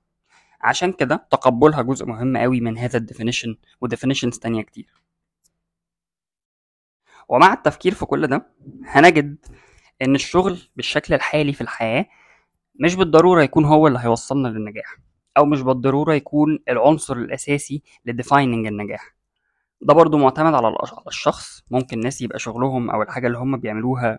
عشان 0.65 0.93
كده 0.93 1.27
تقبلها 1.31 1.83
جزء 1.83 2.07
مهم 2.07 2.37
قوي 2.37 2.61
من 2.61 2.79
هذا 2.79 2.97
ال 2.99 3.04
definition 3.04 3.57
و 3.81 3.85
definitions 3.85 4.39
تانية 4.39 4.63
كتير. 4.63 5.03
ومع 7.29 7.53
التفكير 7.53 7.95
في 7.95 8.07
كل 8.07 8.27
ده 8.27 8.47
هنجد 8.87 9.37
إن 10.03 10.15
الشغل 10.15 10.59
بالشكل 10.77 11.15
الحالي 11.15 11.53
في 11.53 11.61
الحياة 11.61 12.07
مش 12.81 12.95
بالضرورة 12.95 13.43
يكون 13.43 13.65
هو 13.65 13.87
اللي 13.87 13.99
هيوصلنا 14.03 14.49
للنجاح 14.49 14.97
أو 15.37 15.45
مش 15.45 15.61
بالضرورة 15.63 16.15
يكون 16.15 16.59
العنصر 16.69 17.17
الأساسي 17.17 17.83
ل 18.05 18.12
defining 18.12 18.67
النجاح. 18.67 19.15
ده 19.81 19.95
برضو 19.95 20.19
معتمد 20.19 20.55
على 20.55 20.77
الشخص 21.07 21.63
ممكن 21.71 22.01
ناس 22.01 22.23
يبقى 22.23 22.39
شغلهم 22.39 22.91
أو 22.91 23.03
الحاجة 23.03 23.27
اللي 23.27 23.39
هم 23.39 23.57
بيعملوها 23.57 24.19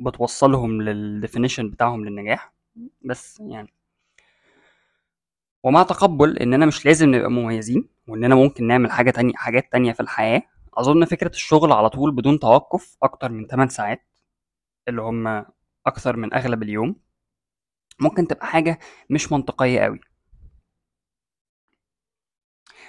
بتوصلهم 0.00 0.82
لل 0.82 0.97
definition 0.97 1.70
بتاعهم 1.70 2.04
للنجاح. 2.04 2.52
بس 3.04 3.40
يعني 3.40 3.72
ومع 5.64 5.82
تقبل 5.82 6.38
اننا 6.38 6.66
مش 6.66 6.86
لازم 6.86 7.14
نبقى 7.14 7.30
مميزين 7.30 7.88
واننا 8.08 8.34
ممكن 8.34 8.66
نعمل 8.66 8.90
حاجة 8.92 9.10
تانية 9.10 9.32
حاجات 9.36 9.72
تانية 9.72 9.92
في 9.92 10.00
الحياة 10.00 10.42
أظن 10.74 11.04
فكرة 11.04 11.28
الشغل 11.30 11.72
على 11.72 11.90
طول 11.90 12.10
بدون 12.14 12.38
توقف 12.38 12.96
أكتر 13.02 13.32
من 13.32 13.46
8 13.46 13.68
ساعات 13.70 14.06
اللي 14.88 15.02
هم 15.02 15.44
أكثر 15.86 16.16
من 16.16 16.34
أغلب 16.34 16.62
اليوم 16.62 16.96
ممكن 18.00 18.26
تبقى 18.28 18.46
حاجة 18.46 18.78
مش 19.10 19.32
منطقية 19.32 19.80
قوي 19.80 20.00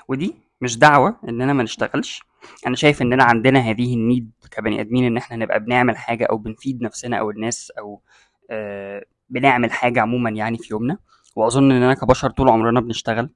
ودي 0.08 0.36
مش 0.62 0.78
دعوة 0.78 1.20
اننا 1.30 1.54
ما 1.54 1.64
نشتغلش 1.64 2.24
أنا 2.68 2.76
شايف 2.76 3.02
اننا 3.02 3.24
عندنا 3.24 3.60
هذه 3.60 3.94
النيد 3.94 4.32
كبني 4.52 4.82
آدمين 4.82 5.04
إن 5.06 5.18
إحنا 5.18 5.38
نبقى 5.38 5.60
بنعمل 5.60 5.98
حاجة 5.98 6.26
أو 6.26 6.38
بنفيد 6.38 6.82
نفسنا 6.84 7.18
أو 7.20 7.30
الناس 7.32 7.72
أو 7.80 8.02
آه 8.50 9.06
بنعمل 9.30 9.72
حاجة 9.72 10.02
عموما 10.02 10.30
يعني 10.30 10.58
في 10.58 10.68
يومنا. 10.74 10.98
وأظن 11.36 11.72
اننا 11.72 11.94
كبشر 11.94 12.30
طول 12.30 12.50
عمرنا 12.50 12.80
بنشتغل 12.82 13.30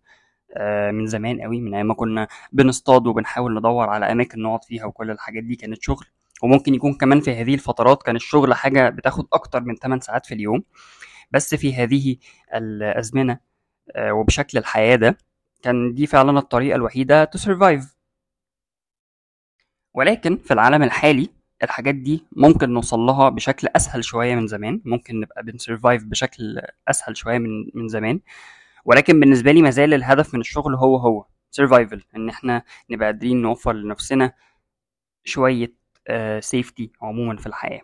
آه 0.58 0.92
من 0.92 1.08
زمان 1.08 1.42
قوي 1.42 1.62
من 1.62 1.74
أيام 1.76 1.88
ما 1.88 1.94
كنا 1.94 2.28
بنصطاد 2.52 3.08
وبنحاول 3.08 3.58
ندور 3.58 3.90
على 3.90 4.12
أماكن 4.12 4.42
نقعد 4.42 4.64
فيها 4.64 4.86
وكل 4.86 5.12
الحاجات 5.12 5.44
دي 5.44 5.56
كانت 5.56 5.82
شغل. 5.84 6.06
وممكن 6.44 6.74
يكون 6.76 6.94
كمان 6.94 7.20
في 7.22 7.32
هذه 7.36 7.54
الفترات 7.54 8.04
كان 8.04 8.16
الشغل 8.16 8.54
حاجة 8.54 8.90
بتاخد 8.90 9.28
أكتر 9.34 9.62
من 9.62 9.76
8 9.76 10.02
ساعات 10.02 10.26
في 10.26 10.34
اليوم. 10.34 10.64
بس 11.32 11.56
في 11.56 11.76
هذه 11.76 12.18
الأزمنة 12.56 13.40
آه 13.96 14.14
وبشكل 14.14 14.58
الحياة 14.58 14.96
ده 14.96 15.18
كان 15.64 15.94
دي 15.94 16.08
فعلا 16.08 16.40
الطريقة 16.40 16.76
الوحيدة 16.76 17.30
survive. 17.38 17.86
ولكن 19.94 20.38
في 20.38 20.52
العالم 20.54 20.84
الحالي 20.84 21.30
الحاجات 21.66 21.96
دي 21.96 22.26
ممكن 22.32 22.70
نوصل 22.70 23.00
لها 23.00 23.30
بشكل 23.30 23.68
أسهل 23.76 24.04
شوية 24.04 24.36
من 24.36 24.48
زمان 24.48 24.82
ممكن 24.86 25.20
نبقى 25.20 25.44
بنسرفايف 25.44 26.04
بشكل 26.04 26.62
أسهل 26.88 27.18
شوية 27.18 27.38
من 27.38 27.50
من 27.74 27.88
زمان. 27.88 28.20
ولكن 28.86 29.20
بالنسبة 29.20 29.52
لي 29.52 29.62
مازال 29.62 29.94
الهدف 29.94 30.34
من 30.34 30.40
الشغل 30.40 30.76
هو 30.76 30.98
هو 30.98 31.26
survival 31.52 32.04
إن 32.16 32.30
إحنا 32.30 32.64
نبقى 32.92 33.06
قادرين 33.06 33.42
نوفر 33.42 33.74
لنفسنا 33.74 34.34
شوية 35.24 35.74
safety 36.40 36.92
uh, 36.96 37.04
عموما 37.04 37.38
في 37.38 37.48
الحياة. 37.48 37.82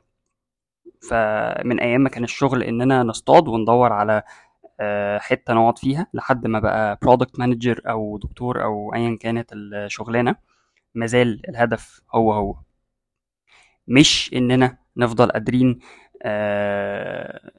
فمن 1.09 1.79
أيام 1.79 2.01
ما 2.01 2.09
كان 2.09 2.23
الشغل 2.23 2.63
إننا 2.63 3.03
نصطاد 3.03 3.47
وندور 3.47 3.93
على 3.93 4.23
uh, 4.65 5.21
حتة 5.21 5.53
نقعد 5.53 5.77
فيها 5.79 6.07
لحد 6.13 6.47
ما 6.47 6.59
بقى 6.59 6.99
product 7.01 7.39
manager 7.39 7.81
أو 7.89 8.17
دكتور 8.17 8.63
أو 8.63 8.93
ايا 8.95 9.17
كانت 9.21 9.49
الشغلانة 9.53 10.35
مازال 10.95 11.41
الهدف 11.49 12.01
هو 12.15 12.33
هو. 12.33 12.55
مش 13.91 14.31
إننا 14.35 14.77
نفضل 14.97 15.31
قادرين 15.31 15.79
آه 16.23 17.51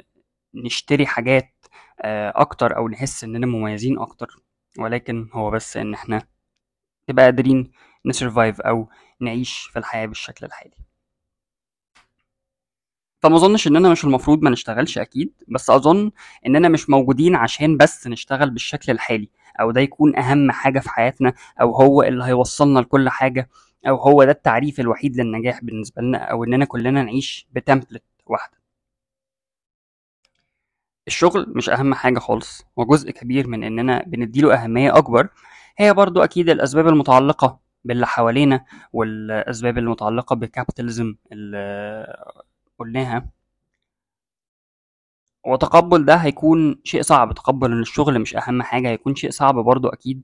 نشتري 0.55 1.07
حاجات 1.07 1.55
آه 2.03 2.33
أكتر 2.37 2.77
أو 2.77 2.89
نحس 2.89 3.25
إننا 3.25 3.47
مميزين 3.47 3.99
أكتر. 3.99 4.37
ولكن 4.79 5.29
هو 5.33 5.51
بس 5.51 5.77
إن 5.77 5.95
إحنا 5.95 6.23
نبقى 7.11 7.25
قادرين 7.25 7.73
نسرفايف 8.07 8.61
أو 8.61 8.89
نعيش 9.21 9.59
في 9.73 9.79
الحياة 9.79 10.07
بالشكل 10.07 10.47
الحالي. 10.47 10.75
فما 13.23 13.37
أظنش 13.37 13.67
إننا 13.67 13.89
مش 13.91 14.05
المفروض 14.05 14.43
ما 14.43 14.51
نشتغلش 14.51 14.99
أكيد 14.99 15.33
بس 15.49 15.71
أظن 15.71 16.11
إننا 16.47 16.69
مش 16.69 16.91
موجودين 16.91 17.35
عشان 17.37 17.77
بس 17.77 18.07
نشتغل 18.07 18.51
بالشكل 18.51 18.93
الحالي 18.93 19.29
أو 19.61 19.71
ده 19.71 19.81
يكون 19.81 20.17
أهم 20.17 20.51
حاجة 20.51 20.79
في 20.81 20.91
حياتنا 20.91 21.33
أو 21.61 21.75
هو 21.77 22.03
اللي 22.03 22.25
هيوصلنا 22.25 22.79
لكل 22.81 23.09
حاجة 23.09 23.49
أو 23.89 23.97
هو 23.97 24.25
ده 24.25 24.31
التعريف 24.31 24.81
الوحيد 24.81 25.17
للنجاح 25.17 25.65
بالنسبة 25.65 26.03
لنا 26.03 26.19
أو 26.19 26.45
اننا 26.45 26.65
كلنا 26.65 27.03
نعيش 27.03 27.47
بتمبلت 27.53 28.03
واحدة. 28.27 28.59
الشغل 31.07 31.53
مش 31.57 31.71
أهم 31.71 31.95
حاجة 31.95 32.19
خالص 32.19 32.65
وجزء 32.77 33.11
كبير 33.11 33.47
من 33.49 33.65
اننا 33.65 34.03
بنديله 34.07 34.55
أهمية 34.65 34.99
أكبر 34.99 35.29
هي 35.79 35.95
برضو 35.95 36.25
أكيد 36.25 36.49
الأسباب 36.51 36.89
المتعلقة 36.89 37.61
باللي 37.85 38.07
حوالينا 38.07 38.65
والأسباب 38.93 39.79
المتعلقة 39.79 40.37
بالكابيتاليزم 40.37 41.15
اللي 41.33 42.17
قلناها. 42.79 43.29
وتقبل 45.47 46.05
ده 46.05 46.15
هيكون 46.17 46.81
شيء 46.85 47.03
صعب 47.03 47.35
تقبل 47.35 47.73
إن 47.73 47.81
الشغل 47.81 48.19
مش 48.19 48.37
أهم 48.37 48.63
حاجة 48.63 48.89
هيكون 48.89 49.15
شيء 49.15 49.31
صعب 49.31 49.55
برضو 49.55 49.89
أكيد. 49.89 50.23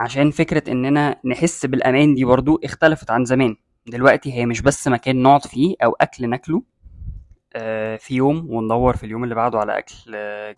عشان 0.00 0.30
فكرة 0.30 0.72
إننا 0.72 1.20
نحس 1.24 1.66
بالأمان 1.66 2.14
دي 2.14 2.24
برضو 2.24 2.60
اختلفت 2.64 3.10
عن 3.10 3.24
زمان. 3.24 3.56
دلوقتي 3.86 4.32
هي 4.32 4.46
مش 4.46 4.60
بس 4.62 4.88
مكان 4.88 5.22
نقعد 5.22 5.46
فيه 5.46 5.74
أو 5.84 5.92
أكل 6.00 6.28
ناكله 6.30 6.62
آه 7.54 7.96
في 7.96 8.14
يوم 8.14 8.46
وندور 8.50 8.96
في 8.96 9.06
اليوم 9.06 9.24
اللي 9.24 9.34
بعده 9.34 9.58
على 9.58 9.78
أكل 9.78 9.94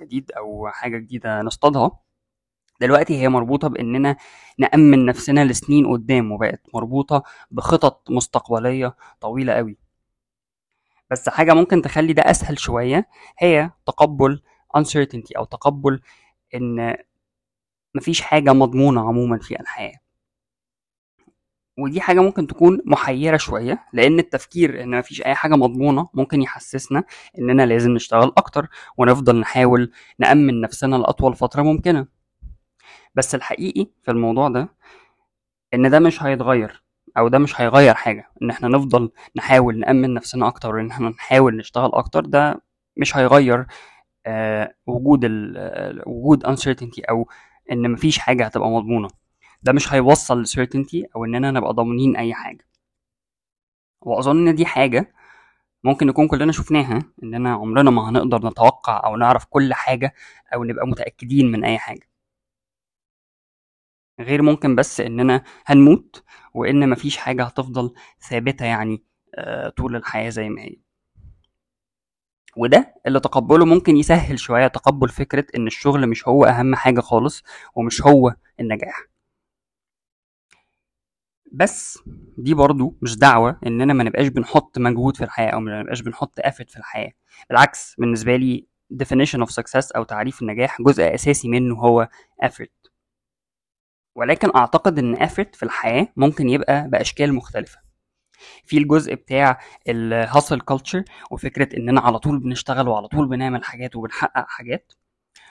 جديد 0.04 0.32
أو 0.32 0.68
حاجة 0.68 0.98
جديدة 0.98 1.42
نصطادها. 1.42 2.00
دلوقتي 2.80 3.22
هي 3.22 3.28
مربوطة 3.28 3.68
بإننا 3.68 4.16
نأمن 4.58 5.06
نفسنا 5.06 5.44
لسنين 5.44 5.86
قدام 5.86 6.32
وبقت 6.32 6.60
مربوطة 6.74 7.22
بخطط 7.50 8.10
مستقبلية 8.10 8.96
طويلة 9.20 9.52
قوي 9.52 9.76
بس 11.10 11.28
حاجة 11.28 11.54
ممكن 11.54 11.82
تخلي 11.82 12.12
ده 12.12 12.22
أسهل 12.22 12.58
شوية 12.58 13.08
هي 13.38 13.70
تقبل 13.86 14.42
uncertainty 14.78 15.36
أو 15.36 15.44
تقبل 15.44 16.00
إن 16.54 16.96
مفيش 17.94 18.20
حاجة 18.20 18.52
مضمونة 18.52 19.08
عموما 19.08 19.38
في 19.38 19.60
الحياة 19.60 19.98
ودي 21.78 22.00
حاجة 22.00 22.20
ممكن 22.20 22.46
تكون 22.46 22.80
محيرة 22.84 23.36
شوية 23.36 23.84
لأن 23.92 24.18
التفكير 24.18 24.82
إن 24.82 24.98
مفيش 24.98 25.22
أي 25.22 25.34
حاجة 25.34 25.54
مضمونة 25.54 26.08
ممكن 26.14 26.42
يحسسنا 26.42 27.04
إننا 27.38 27.66
لازم 27.66 27.90
نشتغل 27.90 28.32
أكتر 28.36 28.68
ونفضل 28.98 29.40
نحاول 29.40 29.92
نأمن 30.18 30.60
نفسنا 30.60 30.96
لأطول 30.96 31.34
فترة 31.34 31.62
ممكنة. 31.62 32.06
بس 33.14 33.34
الحقيقي 33.34 33.86
في 34.02 34.10
الموضوع 34.10 34.48
ده 34.48 34.68
إن 35.74 35.90
ده 35.90 35.98
مش 35.98 36.22
هيتغير 36.22 36.82
أو 37.18 37.28
ده 37.28 37.38
مش 37.38 37.60
هيغير 37.60 37.94
حاجة. 37.94 38.30
إن 38.42 38.50
إحنا 38.50 38.68
نفضل 38.68 39.10
نحاول 39.36 39.78
نأمن 39.78 40.14
نفسنا 40.14 40.48
أكتر 40.48 40.74
وإن 40.76 40.90
إحنا 40.90 41.08
نحاول 41.08 41.56
نشتغل 41.56 41.90
أكتر 41.94 42.20
ده 42.26 42.62
مش 42.96 43.16
هيغير 43.16 43.66
آه 44.26 44.74
وجود 44.86 45.20
ال 45.24 46.02
وجود 46.06 46.46
uncertainty 46.46 47.00
أو 47.10 47.28
إن 47.72 47.90
مفيش 47.90 48.18
حاجة 48.18 48.44
هتبقى 48.46 48.68
مضمونة. 48.70 49.08
ده 49.62 49.72
مش 49.72 49.92
هيوصل 49.92 50.42
لسيرتينتي 50.42 51.06
أو 51.16 51.24
اننا 51.24 51.50
نبقى 51.50 51.72
ضامنين 51.74 52.16
أي 52.16 52.34
حاجة. 52.34 52.66
وأظن 54.00 54.48
إن 54.48 54.54
دي 54.54 54.66
حاجة 54.66 55.14
ممكن 55.84 56.06
نكون 56.06 56.28
كلنا 56.28 56.52
شفناها 56.52 57.02
اننا 57.22 57.52
عمرنا 57.54 57.90
ما 57.90 58.10
هنقدر 58.10 58.48
نتوقع 58.48 59.02
أو 59.04 59.16
نعرف 59.16 59.44
كل 59.44 59.74
حاجة 59.74 60.14
أو 60.54 60.64
نبقى 60.64 60.86
متأكدين 60.86 61.52
من 61.52 61.64
أي 61.64 61.78
حاجة. 61.78 62.08
غير 64.20 64.42
ممكن 64.42 64.76
بس 64.76 65.00
اننا 65.00 65.44
هنموت 65.66 66.24
وإن 66.54 66.90
مفيش 66.90 67.16
حاجة 67.16 67.44
هتفضل 67.44 67.94
ثابتة 68.30 68.66
يعني 68.66 69.04
طول 69.76 69.96
الحياة 69.96 70.28
زي 70.30 70.48
ما 70.48 70.62
هي. 70.62 70.76
وده 72.56 72.94
اللي 73.06 73.20
تقبله 73.20 73.64
ممكن 73.64 73.96
يسهل 73.96 74.38
شوية 74.38 74.66
تقبل 74.66 75.08
فكرة 75.08 75.46
إن 75.56 75.66
الشغل 75.66 76.06
مش 76.06 76.28
هو 76.28 76.44
أهم 76.44 76.74
حاجة 76.74 77.00
خالص 77.00 77.42
ومش 77.74 78.02
هو 78.02 78.34
النجاح. 78.60 79.06
بس 81.52 81.98
دي 82.38 82.54
برضو 82.54 82.98
مش 83.02 83.16
دعوة 83.18 83.58
إننا 83.66 83.92
ما 83.92 84.04
نبقاش 84.04 84.26
بنحط 84.28 84.78
مجهود 84.78 85.16
في 85.16 85.24
الحياة 85.24 85.50
أو 85.50 85.60
ما 85.60 85.80
نبقاش 85.82 86.00
بنحط 86.00 86.40
effort 86.40 86.68
في 86.70 86.76
الحياة. 86.76 87.12
بالعكس 87.48 87.94
بالنسبة 87.98 88.36
لي 88.36 88.66
definition 89.02 89.38
of 89.46 89.48
success 89.50 89.88
أو 89.96 90.02
تعريف 90.04 90.42
النجاح 90.42 90.82
جزء 90.82 91.14
أساسي 91.14 91.48
منه 91.48 91.74
هو 91.74 92.08
effort. 92.44 92.90
ولكن 94.16 94.50
أعتقد 94.56 94.98
إن 94.98 95.16
effort 95.16 95.56
في 95.56 95.62
الحياة 95.62 96.08
ممكن 96.16 96.48
يبقى 96.48 96.88
بأشكال 96.88 97.34
مختلفة. 97.34 97.91
في 98.64 98.78
الجزء 98.78 99.14
بتاع 99.14 99.60
الهاسل 99.88 100.60
كلتشر 100.60 101.04
وفكرة 101.30 101.76
إننا 101.76 102.00
على 102.00 102.18
طول 102.18 102.38
بنشتغل 102.38 102.88
وعلى 102.88 103.08
طول 103.08 103.28
بنعمل 103.28 103.64
حاجات 103.64 103.96
وبنحقق 103.96 104.44
حاجات. 104.48 104.92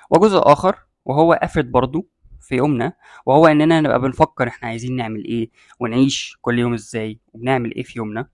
وجزء 0.10 0.40
آخر 0.52 0.76
وهو 1.06 1.40
effort 1.44 1.66
برضو 1.66 2.08
في 2.42 2.56
يومنا 2.56 2.94
وهو 3.26 3.48
إننا 3.48 3.82
نبقى 3.82 4.00
بنفكر 4.02 4.48
إحنا 4.48 4.68
عايزين 4.70 4.96
نعمل 4.96 5.26
إيه 5.26 5.50
ونعيش 5.80 6.38
كل 6.42 6.60
يوم 6.60 6.74
إزاي 6.74 7.20
وبنعمل 7.34 7.76
إيه 7.76 7.84
في 7.84 8.00
يومنا. 8.00 8.28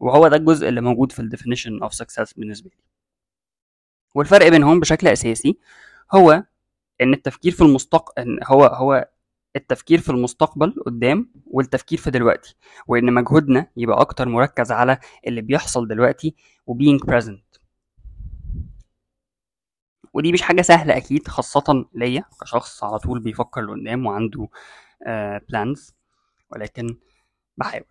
وهو 0.00 0.28
ده 0.28 0.36
الجزء 0.36 0.68
اللي 0.68 0.80
موجود 0.80 1.12
في 1.12 1.20
ال 1.20 1.26
definition 1.26 1.82
of 1.82 1.94
success 1.94 2.32
بالنسبة 2.32 2.70
لي. 2.70 2.76
والفرق 4.14 4.48
بينهم 4.48 4.80
بشكل 4.80 5.08
أساسي 5.08 5.58
هو 6.14 6.44
إن 7.00 7.12
التفكير 7.14 7.52
في 7.52 7.60
المستقبل 7.60 8.40
هو 8.44 8.64
هو 8.64 9.08
التفكير 9.56 10.00
في 10.00 10.08
المستقبل 10.10 10.74
قدام 10.86 11.30
والتفكير 11.46 11.98
في 11.98 12.10
دلوقتي 12.10 12.56
وإن 12.86 13.14
مجهودنا 13.14 13.66
يبقى 13.76 14.00
أكتر 14.00 14.28
مركز 14.28 14.72
على 14.72 14.98
اللي 15.26 15.40
بيحصل 15.40 15.88
دلوقتي 15.88 16.34
و 16.66 16.72
being 16.72 17.00
present. 17.04 17.60
ودي 20.12 20.32
مش 20.32 20.42
حاجة 20.42 20.62
سهلة 20.62 20.96
أكيد 20.96 21.28
خاصة 21.28 21.86
ليا 21.94 22.24
كشخص 22.40 22.84
على 22.84 22.98
طول 22.98 23.20
بيفكر 23.20 23.60
لقدام 23.62 24.06
وعنده 24.06 24.48
بلانز 25.48 25.94
ولكن 26.52 26.96
بحاول. 27.56 27.84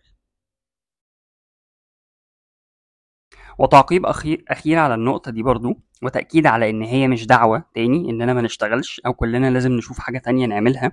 وتعقيب 3.60 4.06
أخير, 4.06 4.44
أخير 4.48 4.80
على 4.80 4.94
النقطة 4.96 5.32
دي 5.32 5.44
برضو 5.44 5.82
وتأكيد 6.04 6.48
على 6.48 6.70
إن 6.70 6.82
هي 6.82 7.08
مش 7.08 7.26
دعوة 7.26 7.64
تاني 7.76 8.10
إننا 8.10 8.34
ما 8.34 8.42
نشتغلش 8.42 9.02
أو 9.06 9.14
كلنا 9.14 9.50
لازم 9.50 9.72
نشوف 9.72 10.00
حاجة 10.00 10.18
تانية 10.18 10.46
نعملها. 10.46 10.92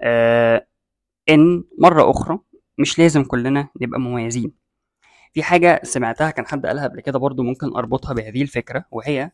آه 0.00 0.66
إن 1.30 1.64
مرة 1.78 2.10
أخرى 2.10 2.38
مش 2.78 2.98
لازم 2.98 3.24
كلنا 3.24 3.68
نبقى 3.80 4.00
مميزين. 4.00 4.52
في 5.34 5.42
حاجة 5.42 5.80
سمعتها 5.84 6.30
كان 6.30 6.46
حد 6.46 6.66
قالها 6.66 6.88
قبل 6.88 7.00
كده 7.00 7.18
برضو 7.18 7.42
ممكن 7.42 7.76
أربطها 7.76 8.14
بهذه 8.14 8.42
الفكرة 8.42 8.84
وهي 8.90 9.30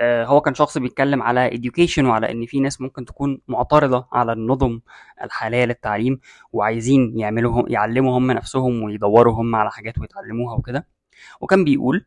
آه 0.00 0.24
هو 0.26 0.40
كان 0.40 0.54
شخص 0.54 0.78
بيتكلم 0.78 1.22
على 1.22 1.50
education 1.50 1.98
وعلى 2.04 2.30
إن 2.32 2.46
في 2.46 2.60
ناس 2.60 2.80
ممكن 2.80 3.04
تكون 3.04 3.40
معترضة 3.48 4.08
على 4.12 4.32
النظم 4.32 4.80
الحالية 5.24 5.64
للتعليم 5.64 6.20
وعايزين 6.52 7.18
يعملوا 7.18 7.68
يعلموا 7.68 8.18
هم 8.18 8.30
نفسهم 8.30 8.82
ويدوروا 8.82 9.34
هم 9.34 9.54
على 9.56 9.70
حاجات 9.70 9.98
ويتعلموها 9.98 10.54
وكده. 10.54 10.88
وكان 11.40 11.64
بيقول 11.64 12.06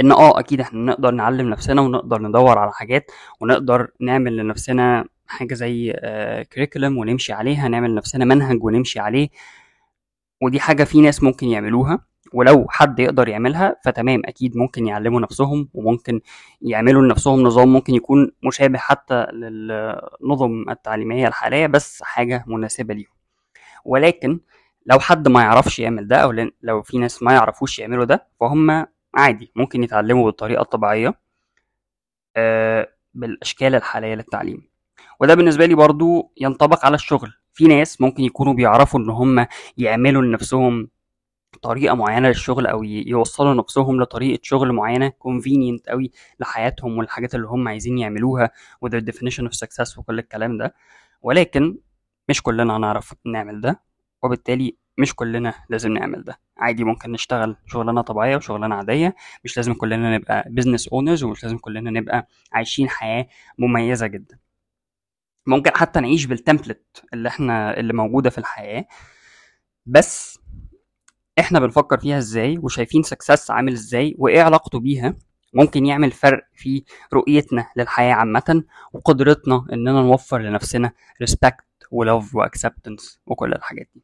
إن 0.00 0.12
آه 0.12 0.38
أكيد 0.40 0.60
إحنا 0.60 0.80
نقدر 0.92 1.10
نعلم 1.10 1.50
نفسنا 1.50 1.80
ونقدر 1.82 2.22
ندور 2.22 2.58
على 2.58 2.72
حاجات 2.72 3.10
ونقدر 3.40 3.88
نعمل 4.00 4.36
لنفسنا 4.36 5.04
حاجة 5.26 5.54
زي 5.54 5.92
كريكولم 6.52 6.98
ونمشي 6.98 7.32
عليها 7.32 7.68
نعمل 7.68 7.90
لنفسنا 7.90 8.24
منهج 8.24 8.64
ونمشي 8.64 9.00
عليه. 9.00 9.28
ودي 10.42 10.60
حاجة 10.60 10.84
في 10.84 11.00
ناس 11.00 11.22
ممكن 11.22 11.48
يعملوها 11.48 12.04
ولو 12.32 12.66
حد 12.68 12.98
يقدر 12.98 13.28
يعملها 13.28 13.76
فتمام 13.84 14.22
أكيد 14.24 14.56
ممكن 14.56 14.86
يعلموا 14.86 15.20
نفسهم 15.20 15.68
وممكن 15.74 16.20
يعملوا 16.62 17.02
لنفسهم 17.02 17.42
نظام 17.42 17.68
ممكن 17.72 17.94
يكون 17.94 18.32
مشابه 18.44 18.78
حتى 18.78 19.26
للنظم 19.32 20.64
التعليمية 20.70 21.28
الحالية 21.28 21.66
بس 21.66 22.02
حاجة 22.02 22.44
مناسبة 22.46 22.94
ليهم. 22.94 23.14
ولكن 23.84 24.40
لو 24.86 24.98
حد 25.00 25.28
ما 25.28 25.42
يعرفش 25.42 25.78
يعمل 25.78 26.08
ده 26.08 26.16
أو 26.16 26.32
لو 26.62 26.82
في 26.82 26.98
ناس 26.98 27.22
ما 27.22 27.32
يعرفوش 27.32 27.78
يعملوا 27.78 28.04
ده 28.04 28.26
فهم 28.40 28.86
عادي 29.14 29.52
ممكن 29.56 29.82
يتعلموا 29.82 30.24
بالطريقة 30.24 30.62
الطبيعية 30.62 31.14
آه 32.36 32.88
بالأشكال 33.14 33.74
الحالية 33.74 34.14
للتعليم. 34.14 34.73
وده 35.20 35.34
بالنسبة 35.34 35.66
لي 35.66 35.74
برضو 35.74 36.32
ينطبق 36.40 36.84
على 36.84 36.94
الشغل. 36.94 37.32
في 37.52 37.64
ناس 37.66 38.00
ممكن 38.00 38.22
يكونوا 38.22 38.52
بيعرفوا 38.54 39.00
إن 39.00 39.10
هم 39.10 39.46
يعملوا 39.78 40.22
لنفسهم 40.22 40.88
طريقة 41.62 41.94
معينة 41.94 42.28
للشغل 42.28 42.66
أو 42.66 42.82
يوصلوا 42.84 43.54
نفسهم 43.54 44.00
لطريقة 44.02 44.40
شغل 44.42 44.72
معينة 44.72 45.08
convenient 45.10 45.88
قوي 45.90 46.10
لحياتهم 46.40 46.98
والحاجات 46.98 47.34
اللي 47.34 47.46
هم 47.46 47.68
عايزين 47.68 47.98
يعملوها 47.98 48.50
و 48.80 48.88
their 48.88 49.02
definition 49.02 49.44
of 49.44 49.50
success 49.66 49.98
وكل 49.98 50.18
الكلام 50.18 50.58
ده. 50.58 50.74
ولكن 51.22 51.78
مش 52.28 52.42
كلنا 52.42 52.76
هنعرف 52.76 53.14
نعمل 53.26 53.60
ده 53.60 53.80
وبالتالي 54.22 54.76
مش 54.98 55.14
كلنا 55.14 55.54
لازم 55.70 55.92
نعمل 55.92 56.24
ده. 56.24 56.40
عادي 56.58 56.84
ممكن 56.84 57.12
نشتغل 57.12 57.56
شغلانة 57.66 58.00
طبيعية 58.00 58.36
وشغلانة 58.36 58.74
عادية 58.74 59.14
مش 59.44 59.56
لازم 59.56 59.74
كلنا 59.74 60.16
نبقى 60.16 60.44
business 60.50 60.88
owners 60.88 61.22
ومش 61.24 61.42
لازم 61.44 61.58
كلنا 61.58 61.90
نبقى 61.90 62.28
عايشين 62.52 62.88
حياة 62.88 63.26
مميزة 63.58 64.06
جدا. 64.06 64.38
ممكن 65.46 65.70
حتى 65.76 66.00
نعيش 66.00 66.26
بال 66.26 66.42
template 66.42 67.04
اللي 67.14 67.28
إحنا 67.28 67.76
اللي 67.80 67.92
موجودة 67.92 68.30
في 68.30 68.38
الحياة. 68.38 68.86
بس 69.86 70.38
إحنا 71.38 71.60
بنفكر 71.60 72.00
فيها 72.00 72.18
إزاي 72.18 72.58
وشايفين 72.58 73.02
success 73.02 73.50
عامل 73.50 73.72
إزاي 73.72 74.14
وايه 74.18 74.42
علاقته 74.42 74.80
بيها. 74.80 75.16
ممكن 75.54 75.86
يعمل 75.86 76.10
فرق 76.12 76.42
في 76.54 76.84
رؤيتنا 77.12 77.70
للحياة 77.76 78.14
عامة 78.14 78.64
وقدرتنا 78.92 79.66
اننا 79.72 79.92
نوفر 80.02 80.38
لنفسنا 80.42 80.92
respect 81.20 81.64
و 81.90 81.99
love 81.99 82.34
و 82.34 82.42
acceptance 82.42 83.20
وكل 83.26 83.52
الحاجات 83.52 83.88
دي. 83.94 84.02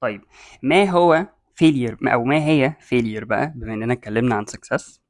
طيب 0.00 0.24
ما 0.62 0.84
هو 0.90 1.26
failure 1.54 1.98
أو 2.12 2.24
ما 2.24 2.44
هي 2.44 2.74
failure 2.80 3.24
بقى؟ 3.24 3.52
بما 3.56 3.74
إننا 3.74 3.92
اتكلمنا 3.92 4.34
عن 4.34 4.46
success 4.46 5.00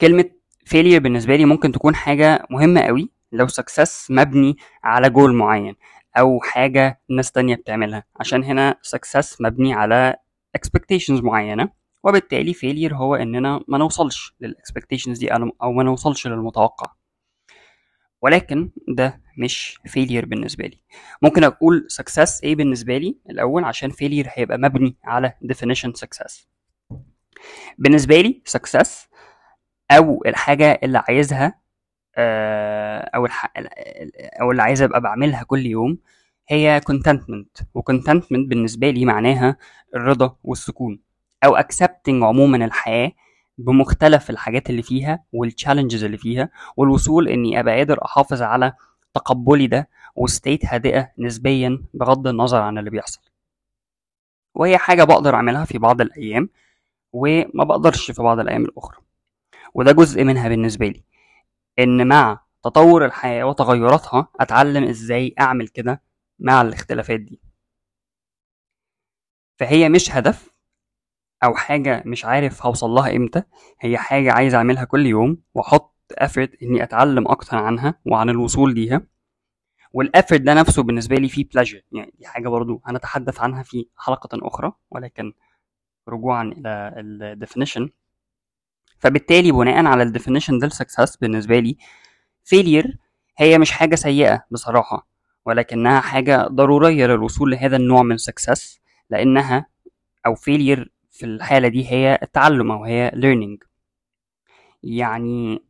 كلمة 0.00 0.30
failure 0.64 1.00
بالنسبة 1.00 1.36
لي 1.36 1.44
ممكن 1.44 1.72
تكون 1.72 1.94
حاجة 1.94 2.46
مهمة 2.50 2.80
قوي 2.80 3.10
لو 3.32 3.46
success 3.46 4.10
مبني 4.10 4.56
على 4.84 5.10
جول 5.10 5.34
معين 5.34 5.74
أو 6.18 6.40
حاجة 6.40 7.00
ناس 7.10 7.32
تانية 7.32 7.54
بتعملها. 7.56 8.04
عشان 8.20 8.44
هنا 8.44 8.76
success 8.82 9.40
مبني 9.40 9.74
على 9.74 10.14
expectations 10.58 11.22
معينة 11.24 11.68
وبالتالي 12.04 12.54
failure 12.54 12.94
هو 12.94 13.14
إننا 13.14 13.60
ما 13.68 13.78
نوصلش 13.78 14.34
لل 14.40 14.51
expectations 14.51 15.18
دي 15.18 15.28
أو 15.62 15.72
ما 15.72 15.82
نوصلش 15.82 16.26
للمتوقع. 16.26 16.92
ولكن 18.22 18.70
ده 18.88 19.20
مش 19.38 19.78
failure 19.86 20.26
بالنسبة 20.26 20.64
لي. 20.66 20.80
ممكن 21.22 21.44
أقول 21.44 21.86
success 22.00 22.40
إيه 22.44 22.56
بالنسبة 22.56 22.98
لي؟ 22.98 23.18
الأول 23.30 23.64
عشان 23.64 23.90
failure 23.90 24.26
هيبقى 24.30 24.58
مبني 24.58 24.96
على 25.04 25.32
definition 25.52 25.90
success. 26.04 26.46
بالنسبة 27.78 28.20
لي 28.20 28.42
success 28.56 28.88
أو 29.90 30.22
الحاجة 30.26 30.80
اللي 30.82 30.98
عايزها 31.08 31.54
أو 33.14 33.26
الح... 33.26 33.52
أو 34.40 34.50
اللي 34.50 34.62
عايز 34.62 34.82
أبقى 34.82 35.00
بعملها 35.00 35.42
كل 35.42 35.66
يوم 35.66 35.98
هي 36.48 36.80
contentment. 36.90 37.62
وcontentment 37.78 38.48
بالنسبة 38.48 38.90
لي 38.90 39.04
معناها 39.04 39.56
الرضا 39.94 40.36
والسكون. 40.44 41.00
أو 41.44 41.58
accepting 41.58 42.08
عموما 42.22 42.64
الحياة 42.64 43.12
بمختلف 43.58 44.30
الحاجات 44.30 44.70
اللي 44.70 44.82
فيها 44.82 45.24
والتشالنجز 45.32 46.04
اللي 46.04 46.18
فيها 46.18 46.50
والوصول 46.76 47.28
إني 47.28 47.60
أبقى 47.60 47.76
قادر 47.76 48.04
أحافظ 48.04 48.42
على 48.42 48.72
تقبلي 49.14 49.66
ده 49.66 49.88
وستيت 50.16 50.66
هادئة 50.66 51.12
نسبيا 51.18 51.82
بغض 51.94 52.26
النظر 52.28 52.60
عن 52.60 52.78
اللي 52.78 52.90
بيحصل. 52.90 53.20
وهي 54.54 54.78
حاجة 54.78 55.04
بقدر 55.04 55.34
أعملها 55.34 55.64
في 55.64 55.78
بعض 55.78 56.00
الأيام 56.00 56.48
وما 57.12 57.64
بقدرش 57.64 58.10
في 58.10 58.22
بعض 58.22 58.40
الأيام 58.40 58.64
الأخرى. 58.64 58.98
وده 59.74 59.92
جزء 59.92 60.24
منها 60.24 60.48
بالنسبة 60.48 60.86
لي. 60.88 61.04
إن 61.78 62.06
مع 62.08 62.40
تطور 62.64 63.04
الحياة 63.06 63.44
وتغيراتها 63.44 64.28
أتعلم 64.40 64.84
إزاي 64.84 65.34
أعمل 65.40 65.68
كده 65.68 66.02
مع 66.38 66.62
الاختلافات 66.62 67.20
دي. 67.20 67.40
فهي 69.58 69.88
مش 69.88 70.10
هدف 70.10 70.50
أو 71.44 71.54
حاجة 71.54 72.02
مش 72.06 72.24
عارف 72.24 72.66
هوصل 72.66 72.90
لها 72.90 73.16
إمتى. 73.16 73.42
هي 73.80 73.98
حاجة 73.98 74.32
عايز 74.32 74.54
أعملها 74.54 74.84
كل 74.84 75.06
يوم 75.06 75.42
وأحط 75.54 75.94
افرت 76.12 76.62
إني 76.62 76.82
أتعلم 76.82 77.28
أكتر 77.28 77.56
عنها 77.56 77.94
وعن 78.06 78.30
الوصول 78.30 78.74
ليها. 78.74 79.06
وال 79.92 80.04
effort 80.04 80.40
ده 80.40 80.54
نفسه 80.54 80.82
بالنسبة 80.82 81.16
لي 81.16 81.28
فيه 81.28 81.48
pleasure 81.48 81.80
يعني 81.92 82.12
دي 82.18 82.26
حاجة 82.26 82.48
برضو 82.48 82.82
هنتحدث 82.84 83.40
عنها 83.40 83.62
في 83.62 83.86
حلقة 83.96 84.28
أخرى 84.46 84.72
ولكن 84.90 85.32
رجوعا 86.08 86.42
إلى 86.44 86.92
ال 86.96 87.04
definition 87.04 87.90
فبالتالي 89.04 89.52
بناء 89.52 89.86
على 89.86 90.02
ال 90.02 90.07
definition 90.07 90.58
ده 90.58 90.66
ال 90.66 90.72
success 90.72 91.16
بالنسبة 91.16 91.58
لي 91.58 91.76
failure 92.44 92.96
هي 93.38 93.58
مش 93.58 93.70
حاجة 93.70 93.94
سيئة 93.94 94.44
بصراحة 94.50 95.06
ولكنها 95.46 96.00
حاجة 96.00 96.46
ضرورية 96.46 97.06
للوصول 97.06 97.50
لهذا 97.50 97.76
النوع 97.76 98.02
من 98.02 98.12
ال 98.12 98.20
success 98.20 98.80
لأنها 99.10 99.66
أو 100.26 100.34
failure 100.34 100.92
في 101.10 101.26
الحالة 101.26 101.68
دي 101.68 101.90
هي 101.90 102.18
التعلم 102.22 102.70
أو 102.72 102.84
هي 102.84 103.10
learning. 103.10 103.66
يعني 104.82 105.62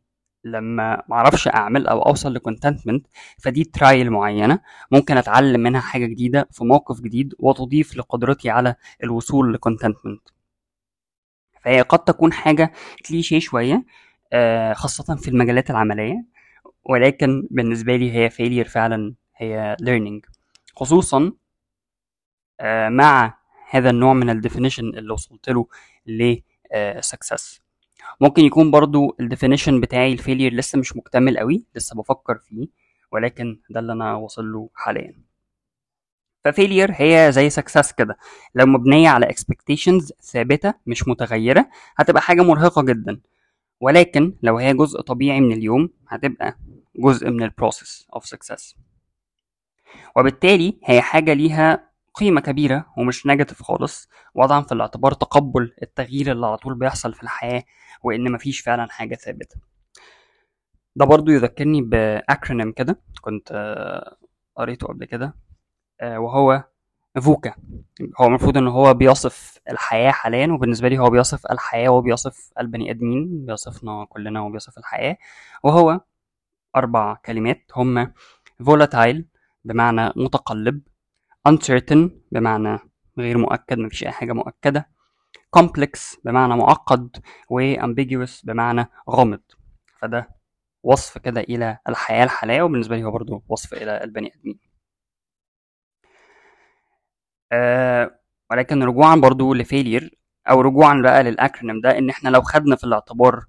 لما 0.43 1.03
معرفش 1.09 1.47
أعمل 1.47 1.87
أو 1.87 2.01
أوصل 2.01 2.33
ل 2.33 2.39
contentment 2.39 3.07
فدي 3.39 3.63
trial 3.63 4.11
معينة 4.11 4.59
ممكن 4.91 5.17
أتعلم 5.17 5.59
منها 5.59 5.81
حاجة 5.81 6.05
جديدة 6.05 6.47
في 6.51 6.63
موقف 6.63 7.01
جديد 7.01 7.33
وتضيف 7.39 7.97
لقدرتي 7.97 8.49
على 8.49 8.75
الوصول 9.03 9.53
ل 9.53 9.60
contentment 9.60 10.34
فهي 11.65 11.81
قد 11.81 11.99
تكون 11.99 12.33
حاجة 12.33 12.71
كليشيه 13.09 13.39
شوية 13.39 13.85
خاصة 14.73 15.15
في 15.15 15.27
المجالات 15.27 15.69
العملية 15.69 16.25
ولكن 16.85 17.47
بالنسبة 17.51 17.95
لي 17.95 18.11
هي 18.11 18.29
failure 18.29 18.67
فعلا 18.69 19.13
هي 19.37 19.75
learning. 19.81 20.29
خصوصا 20.75 21.31
آه، 22.59 22.89
مع 22.89 23.37
هذا 23.69 23.89
النوع 23.89 24.13
من 24.13 24.29
ال 24.29 24.34
definition 24.34 24.83
اللي 24.83 25.13
وصلت 25.13 25.49
له 25.49 25.67
ل 26.07 26.35
success. 26.99 27.59
ممكن 28.21 28.43
يكون 28.43 28.71
برضو 28.71 29.15
ال 29.19 29.25
definition 29.25 29.81
بتاعي 29.81 30.13
لل 30.13 30.22
failure 30.22 30.53
لسه 30.53 30.79
مش 30.79 30.95
مكتمل 30.97 31.37
قوي 31.37 31.65
لسه 31.75 31.95
بفكر 31.95 32.37
فيه 32.37 32.67
ولكن 33.11 33.59
ده 33.69 33.79
اللي 33.79 33.93
أنا 33.93 34.15
واصل 34.15 34.51
له 34.51 34.69
حاليا. 34.75 35.24
ف 36.45 36.51
failure 36.51 36.91
هي 36.93 37.31
زي 37.31 37.49
success 37.49 37.91
كده. 37.91 38.17
لو 38.55 38.65
مبنية 38.65 39.09
على 39.09 39.25
expectations 39.25 40.11
ثابتة 40.21 40.73
مش 40.85 41.07
متغيرة 41.07 41.69
هتبقى 41.97 42.21
حاجة 42.21 42.41
مرهقة 42.41 42.81
جدا. 42.81 43.21
ولكن 43.81 44.35
لو 44.43 44.57
هي 44.57 44.73
جزء 44.73 45.01
طبيعي 45.01 45.41
من 45.41 45.51
اليوم 45.51 45.89
هتبقى 46.07 46.57
جزء 46.95 47.29
من 47.29 47.43
ال 47.43 47.51
process 47.51 48.07
of 48.15 48.21
success. 48.21 48.75
وبالتالي 50.15 50.79
هي 50.85 51.01
حاجة 51.01 51.33
ليها 51.33 51.89
قيمة 52.13 52.41
كبيرة 52.41 52.85
ومش 52.97 53.25
negative 53.25 53.63
خالص. 53.63 54.09
وضعا 54.35 54.61
في 54.61 54.71
الاعتبار 54.71 55.13
تقبل 55.13 55.73
التغيير 55.81 56.31
اللي 56.31 56.47
على 56.47 56.57
طول 56.57 56.75
بيحصل 56.75 57.13
في 57.13 57.23
الحياة 57.23 57.63
وإن 58.03 58.31
مفيش 58.31 58.59
فعلا 58.59 58.87
حاجة 58.91 59.15
ثابتة. 59.15 59.55
ده 60.95 61.05
برضو 61.05 61.31
يذكرني 61.31 61.81
بأكرونيم 61.81 62.71
كده 62.71 62.99
كنت 63.21 63.49
آه، 63.51 64.17
قريته 64.55 64.87
قبل 64.87 65.05
كده. 65.05 65.44
وهو 66.03 66.63
فوكا. 67.21 67.53
هو 68.21 68.27
المفروض 68.27 68.57
إن 68.57 68.67
هو 68.67 68.93
بيصف 68.93 69.59
الحياة 69.69 70.11
حاليا 70.11 70.47
وبالنسبة 70.53 70.87
لي 70.87 70.97
هو 70.99 71.09
بيصف 71.09 71.45
الحياة 71.51 71.89
وبيصف 71.89 72.51
البني 72.59 72.91
آدمين 72.91 73.45
بيصفنا 73.45 74.05
كلنا 74.09 74.41
وبيصف 74.41 74.77
الحياة. 74.77 75.17
وهو 75.63 76.01
أربع 76.75 77.13
كلمات 77.25 77.71
هما 77.75 78.13
volatile 78.63 79.21
بمعنى 79.65 80.11
متقلب 80.15 80.81
uncertain 81.49 82.09
بمعنى 82.31 82.79
غير 83.17 83.37
مؤكد 83.37 83.77
مفيش 83.77 84.03
أي 84.03 84.11
حاجة 84.11 84.33
مؤكدة 84.33 84.89
complex 85.57 86.17
بمعنى 86.23 86.55
معقد 86.55 87.17
و 87.49 87.75
ambiguous 87.75 88.41
بمعنى 88.43 88.85
غامض. 89.09 89.41
فده 89.99 90.29
وصف 90.83 91.17
كده 91.17 91.41
إلى 91.41 91.77
الحياة 91.89 92.23
الحالية 92.23 92.61
وبالنسبة 92.61 92.95
لي 92.95 93.03
هو 93.03 93.11
برضو 93.11 93.43
وصف 93.49 93.73
إلى 93.73 94.03
البني 94.03 94.31
آدمين. 94.35 94.59
آه 97.51 98.19
ولكن 98.51 98.83
رجوعا 98.83 99.15
برضو 99.15 99.53
لفيلير 99.53 100.17
أو 100.49 100.61
رجوعا 100.61 101.01
بقى 101.01 101.23
للأكرونيم 101.23 101.81
ده 101.81 101.97
إن 101.97 102.09
إحنا 102.09 102.29
لو 102.29 102.41
خدنا 102.41 102.75
في 102.75 102.83
الاعتبار 102.83 103.45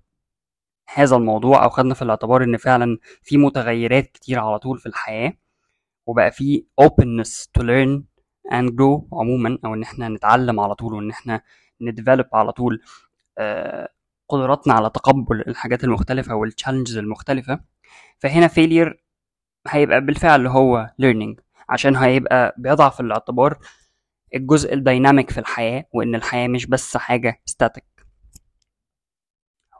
هذا 0.94 1.16
الموضوع 1.16 1.64
أو 1.64 1.68
خدنا 1.68 1.94
في 1.94 2.02
الاعتبار 2.02 2.44
إن 2.44 2.56
فعلا 2.56 2.98
في 3.22 3.37
متغيرات 3.37 4.04
كتير 4.11 4.38
على 4.40 4.59
طول 4.59 4.78
في 4.78 4.87
الحياة 4.87 5.32
وبقى 6.06 6.30
في 6.32 6.64
openness 6.80 7.46
to 7.59 7.62
learn 7.62 8.02
and 8.52 8.70
grow 8.70 9.04
عموما 9.12 9.59
أو 9.64 9.74
إن 9.74 9.82
إحنا 9.82 10.09
نتعلم 10.09 10.61
على 10.61 10.74
طول 10.74 10.94
وإن 10.94 11.11
إحنا 11.11 11.42
ن 11.81 11.86
develop 11.86 12.26
على 12.32 12.52
طول 12.52 12.82
آه 13.38 13.88
قدراتنا 14.28 14.74
على 14.74 14.90
تقبل 14.90 15.40
الحاجات 15.48 15.85
المختلفة 15.85 16.35
وال 16.35 16.45
challenges 16.45 16.96
المختلفة. 16.98 17.61
فهنا 18.18 18.48
failure 18.48 18.94
هيبقى 19.68 20.00
بالفعل 20.00 20.46
هو 20.46 20.90
learning 21.02 21.40
عشان 21.68 21.96
هيبقى 21.96 22.54
بيضع 22.59 22.88
في 22.88 23.00
الاعتبار 23.00 23.59
الجزء 24.37 24.75
ال 24.74 24.82
dynamic 24.82 25.31
في 25.31 25.40
الحياة 25.40 25.85
وإن 25.92 26.14
الحياة 26.14 26.49
مش 26.49 26.66
بس 26.66 26.96
حاجة 26.96 27.42
static 27.44 27.85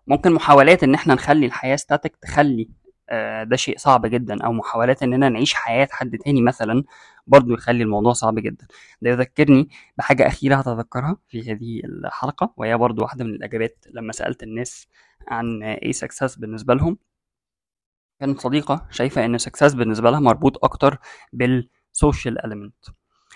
ممكن 0.07 0.33
محاولات 0.33 0.83
إن 0.83 0.95
إحنا 0.95 1.15
نخلي 1.15 1.47
الحياة 1.47 1.77
static 1.77 2.17
تخلي 2.17 2.71
آه، 3.09 3.43
ده 3.45 3.57
شيء 3.57 3.79
صعب 3.79 4.07
جدا 4.07 4.45
أو 4.45 4.53
محاولات 4.53 5.03
إننا 5.03 5.29
نعيش 5.29 5.55
حياة 5.55 5.89
حد 5.91 6.19
تاني 6.19 6.43
مثلا 6.43 6.85
برضو 7.27 7.55
يخلي 7.55 7.83
الموضوع 7.83 8.13
صعب 8.13 8.35
جدا. 8.39 8.67
ده 9.03 9.11
يذكرني 9.11 9.69
بحاجة 9.99 10.27
أخيرة 10.27 10.57
هتذكرها 10.57 11.17
في 11.29 11.53
هذه 11.53 11.81
الحلقة 11.85 12.55
وهي 12.57 12.77
برضو 12.79 13.03
واحدة 13.03 13.25
من 13.25 13.31
الإجابات 13.31 13.85
لما 13.91 14.13
سألت 14.13 14.43
الناس 14.43 14.89
عن 15.29 15.63
إيه 15.63 15.93
success 15.93 16.37
بالنسبة 16.37 16.75
لهم. 16.75 16.99
كانت 18.21 18.41
صديقة 18.41 18.87
شايفة 18.91 19.25
إن 19.25 19.39
success 19.39 19.75
بالنسبة 19.75 20.11
لها 20.11 20.21
مربوط 20.21 20.65
أكتر 20.65 20.99
بال 21.33 21.59
social 21.59 22.39
element. 22.39 22.93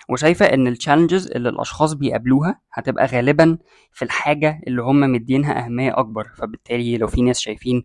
وشايفة 0.09 0.45
إن 0.45 0.67
ال 0.67 0.73
challenges 0.73 1.31
اللي 1.31 1.49
الأشخاص 1.49 1.93
بيقابلوها 1.93 2.59
هتبقى 2.73 3.05
غالبا 3.05 3.57
في 3.91 4.01
الحاجة 4.05 4.61
اللي 4.67 4.81
هم 4.81 4.99
مدينها 4.99 5.65
أهمية 5.65 5.99
أكبر. 5.99 6.27
فبالتالي 6.37 6.97
لو 6.97 7.07
في 7.07 7.21
ناس 7.21 7.39
شايفين 7.39 7.83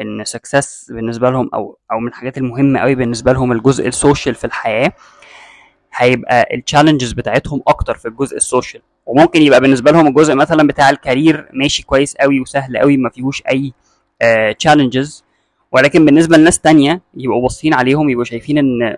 إن 0.00 0.24
success 0.24 0.92
بالنسبة 0.92 1.30
لهم 1.30 1.50
أو 1.54 1.78
أو 1.92 1.98
من 2.00 2.08
الحاجات 2.08 2.38
المهمة 2.38 2.80
قوي 2.80 2.94
بالنسبة 2.94 3.32
لهم 3.32 3.52
الجزء 3.52 3.88
ال 3.88 3.95
social 3.95 4.34
في 4.34 4.44
الحياة 4.44 4.92
هيبقى 5.94 6.48
ال 6.54 6.59
challenges 6.59 7.12
بتاعتهم 7.12 7.62
أكتر 7.68 7.94
في 7.94 8.08
الجزء 8.08 8.36
ال 8.36 8.43
social 8.43 8.82
وممكن 9.06 9.42
يبقى 9.42 9.60
بالنسبة 9.60 9.90
لهم 9.90 10.06
الجزء 10.06 10.34
مثلا 10.34 10.66
بتاع 10.66 10.90
ال 10.90 10.98
career 10.98 11.48
ماشي 11.52 11.82
كويس 11.82 12.16
قوي 12.16 12.40
وسهل 12.40 12.78
قوي 12.78 12.96
ما 12.96 13.10
فيهوش 13.10 13.42
أي 13.50 13.72
challenges 14.58 15.24
ولكن 15.72 16.04
بالنسبة 16.04 16.36
لناس 16.36 16.60
تانية 16.60 17.00
يبقوا 17.14 17.42
باصين 17.42 17.74
عليهم 17.74 18.10
يبقوا 18.10 18.24
شايفين 18.24 18.58
إن 18.58 18.96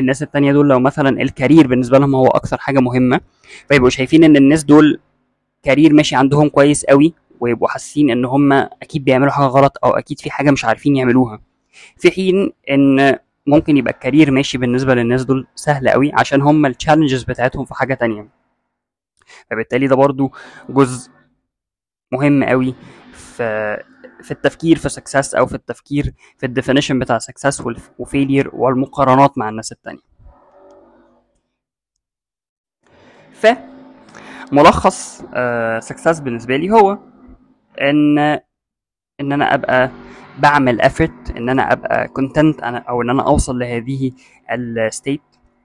الناس 0.00 0.22
التانية 0.22 0.52
دول 0.52 0.68
لو 0.68 0.80
مثلا 0.80 1.22
ال 1.22 1.28
career 1.28 1.66
بالنسبة 1.66 1.98
لهم 1.98 2.14
هو 2.14 2.26
أكثر 2.26 2.56
حاجة 2.58 2.78
مهمة 2.80 3.20
فيبقوا 3.68 3.90
شايفين 3.90 4.24
إن 4.24 4.36
الناس 4.36 4.64
دول 4.64 5.00
career 5.62 5.92
ماشي 5.92 6.16
عندهم 6.16 6.48
كويس 6.48 6.84
قوي 6.84 7.14
ويبقوا 7.40 7.68
حاسين 7.68 8.10
إن 8.10 8.24
هم 8.24 8.52
أكيد 8.52 9.04
بيعملوا 9.04 9.30
حاجة 9.32 9.46
غلط 9.46 9.78
أو 9.84 9.90
أكيد 9.90 10.20
في 10.20 10.30
حاجة 10.30 10.50
مش 10.50 10.64
عارفين 10.64 10.96
يعملوها. 10.96 11.40
في 11.96 12.10
حين 12.10 12.52
إن 12.70 13.18
ممكن 13.46 13.76
يبقى 13.76 13.92
ال 13.92 13.97
career 13.97 14.30
ماشي 14.30 14.58
بالنسبة 14.58 14.94
للناس 14.94 15.24
دول 15.24 15.46
سهل 15.54 15.88
قوي 15.88 16.12
عشان 16.14 16.42
هم 16.42 16.66
ال 16.66 16.71
challenges 16.71 17.22
بتاعتهم 17.22 17.64
في 17.64 17.74
حاجة 17.74 17.94
تانية. 17.94 18.28
فبالتالي 19.50 19.86
ده 19.86 19.96
برضو 19.96 20.32
جزء 20.68 21.10
مهم 22.12 22.44
قوي 22.44 22.74
في 23.12 23.76
في 24.22 24.30
التفكير 24.30 24.78
في 24.78 24.88
success 24.88 25.34
أو 25.34 25.46
في 25.46 25.54
التفكير 25.54 26.12
في 26.38 26.46
ال 26.46 26.51
definition 26.51 26.98
بتاع 26.98 27.18
success 27.18 27.62
و 27.98 28.04
failure 28.04 28.50
والمقارنات 28.54 29.38
مع 29.38 29.48
الناس 29.48 29.72
التانية. 29.72 30.00
ف 33.32 33.46
ملخص 34.52 35.22
success 35.88 36.20
بالنسبة 36.20 36.56
لي 36.56 36.70
هو 36.70 36.98
إن 37.80 38.18
إن 39.20 39.32
أنا 39.32 39.54
أبقى 39.54 39.90
بعمل 40.38 40.82
effort 40.82 41.36
إن 41.36 41.48
أنا 41.48 41.72
أبقى 41.72 42.08
content 42.08 42.60
أو 42.62 43.02
إن 43.02 43.10
أنا 43.10 43.22
أوصل 43.26 43.58
لهذه 43.58 44.12
ال 44.52 44.63
state 44.63 45.20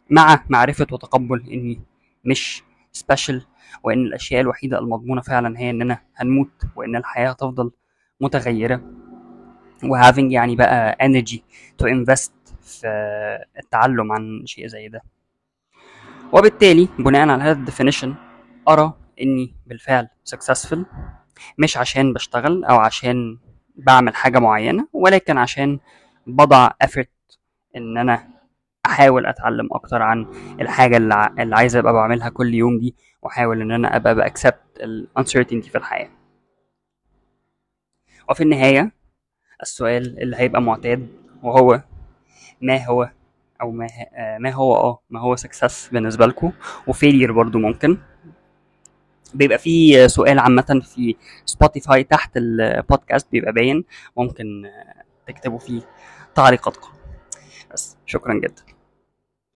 مع 0.09 0.43
معرفة 0.49 0.87
وتقبل 0.91 1.43
إني 1.51 1.81
مش 2.25 2.63
special 2.91 3.45
وإن 3.83 3.97
الأشياء 4.05 4.41
الوحيدة 4.41 4.79
المضمونة 4.79 5.21
فعلا 5.21 5.59
هي 5.59 5.69
اننا 5.69 6.01
هنموت 6.15 6.63
وإن 6.75 6.95
الحياة 6.95 7.29
هتفضل 7.29 7.71
متغيرة. 8.21 8.81
و 9.83 9.90
having 9.90 10.31
يعني 10.31 10.55
بقى 10.55 10.97
energy 11.01 11.37
to 11.83 11.85
invest 11.87 12.31
في 12.61 12.87
التعلم 13.59 14.11
عن 14.11 14.41
شيء 14.45 14.67
زي 14.67 14.87
ده. 14.87 15.01
وبالتالي 16.33 16.89
بناء 16.99 17.29
على 17.29 17.43
هذا 17.43 17.59
الديفينيشن 17.59 18.15
أرى 18.69 18.93
إني 19.21 19.55
بالفعل 19.67 20.07
successful 20.35 20.77
مش 21.57 21.77
عشان 21.77 22.13
بشتغل 22.13 22.65
أو 22.65 22.75
عشان 22.75 23.37
بعمل 23.75 24.15
حاجة 24.15 24.39
معينة 24.39 24.87
ولكن 24.93 25.37
عشان 25.37 25.79
بضع 26.27 26.69
effort 26.83 27.37
إن 27.75 27.97
أنا 27.97 28.27
أحاول 28.85 29.25
أتعلم 29.25 29.69
أكتر 29.71 30.01
عن 30.01 30.25
الحاجة 30.61 30.97
اللي, 30.97 31.55
عايز 31.55 31.75
أبقى 31.75 31.93
بعملها 31.93 32.29
كل 32.29 32.53
يوم 32.53 32.79
دي 32.79 32.95
وأحاول 33.21 33.61
إن 33.61 33.71
أنا 33.71 33.95
أبقى 33.95 34.15
بأكسبت 34.15 34.59
ال 34.79 35.07
uncertainty 35.19 35.69
في 35.69 35.75
الحياة. 35.77 36.09
وفي 38.29 38.43
النهاية 38.43 38.91
السؤال 39.61 40.21
اللي 40.21 40.35
هيبقى 40.37 40.61
معتاد 40.61 41.07
وهو 41.43 41.81
ما 42.61 42.85
هو 42.85 43.09
أو 43.61 43.71
ما 43.71 43.87
ما 44.39 44.51
هو 44.51 44.75
آه 44.75 44.99
ما 45.09 45.19
هو 45.19 45.35
success 45.35 45.89
بالنسبة 45.89 46.25
لكم؟ 46.25 46.51
و 46.87 46.93
failure 46.93 47.31
برضو 47.31 47.59
ممكن. 47.59 47.97
بيبقى 49.33 49.57
في 49.57 50.07
سؤال 50.07 50.39
عامة 50.39 50.81
في 50.95 51.15
Spotify 51.45 52.03
تحت 52.03 52.37
البودكاست 52.37 53.31
بيبقى 53.31 53.53
باين. 53.53 53.83
ممكن 54.17 54.69
تكتبوا 55.27 55.59
فيه 55.59 55.81
تعليقاتكم. 56.35 56.89
بس 57.73 57.97
شكرا 58.05 58.33
جدا. 58.33 58.63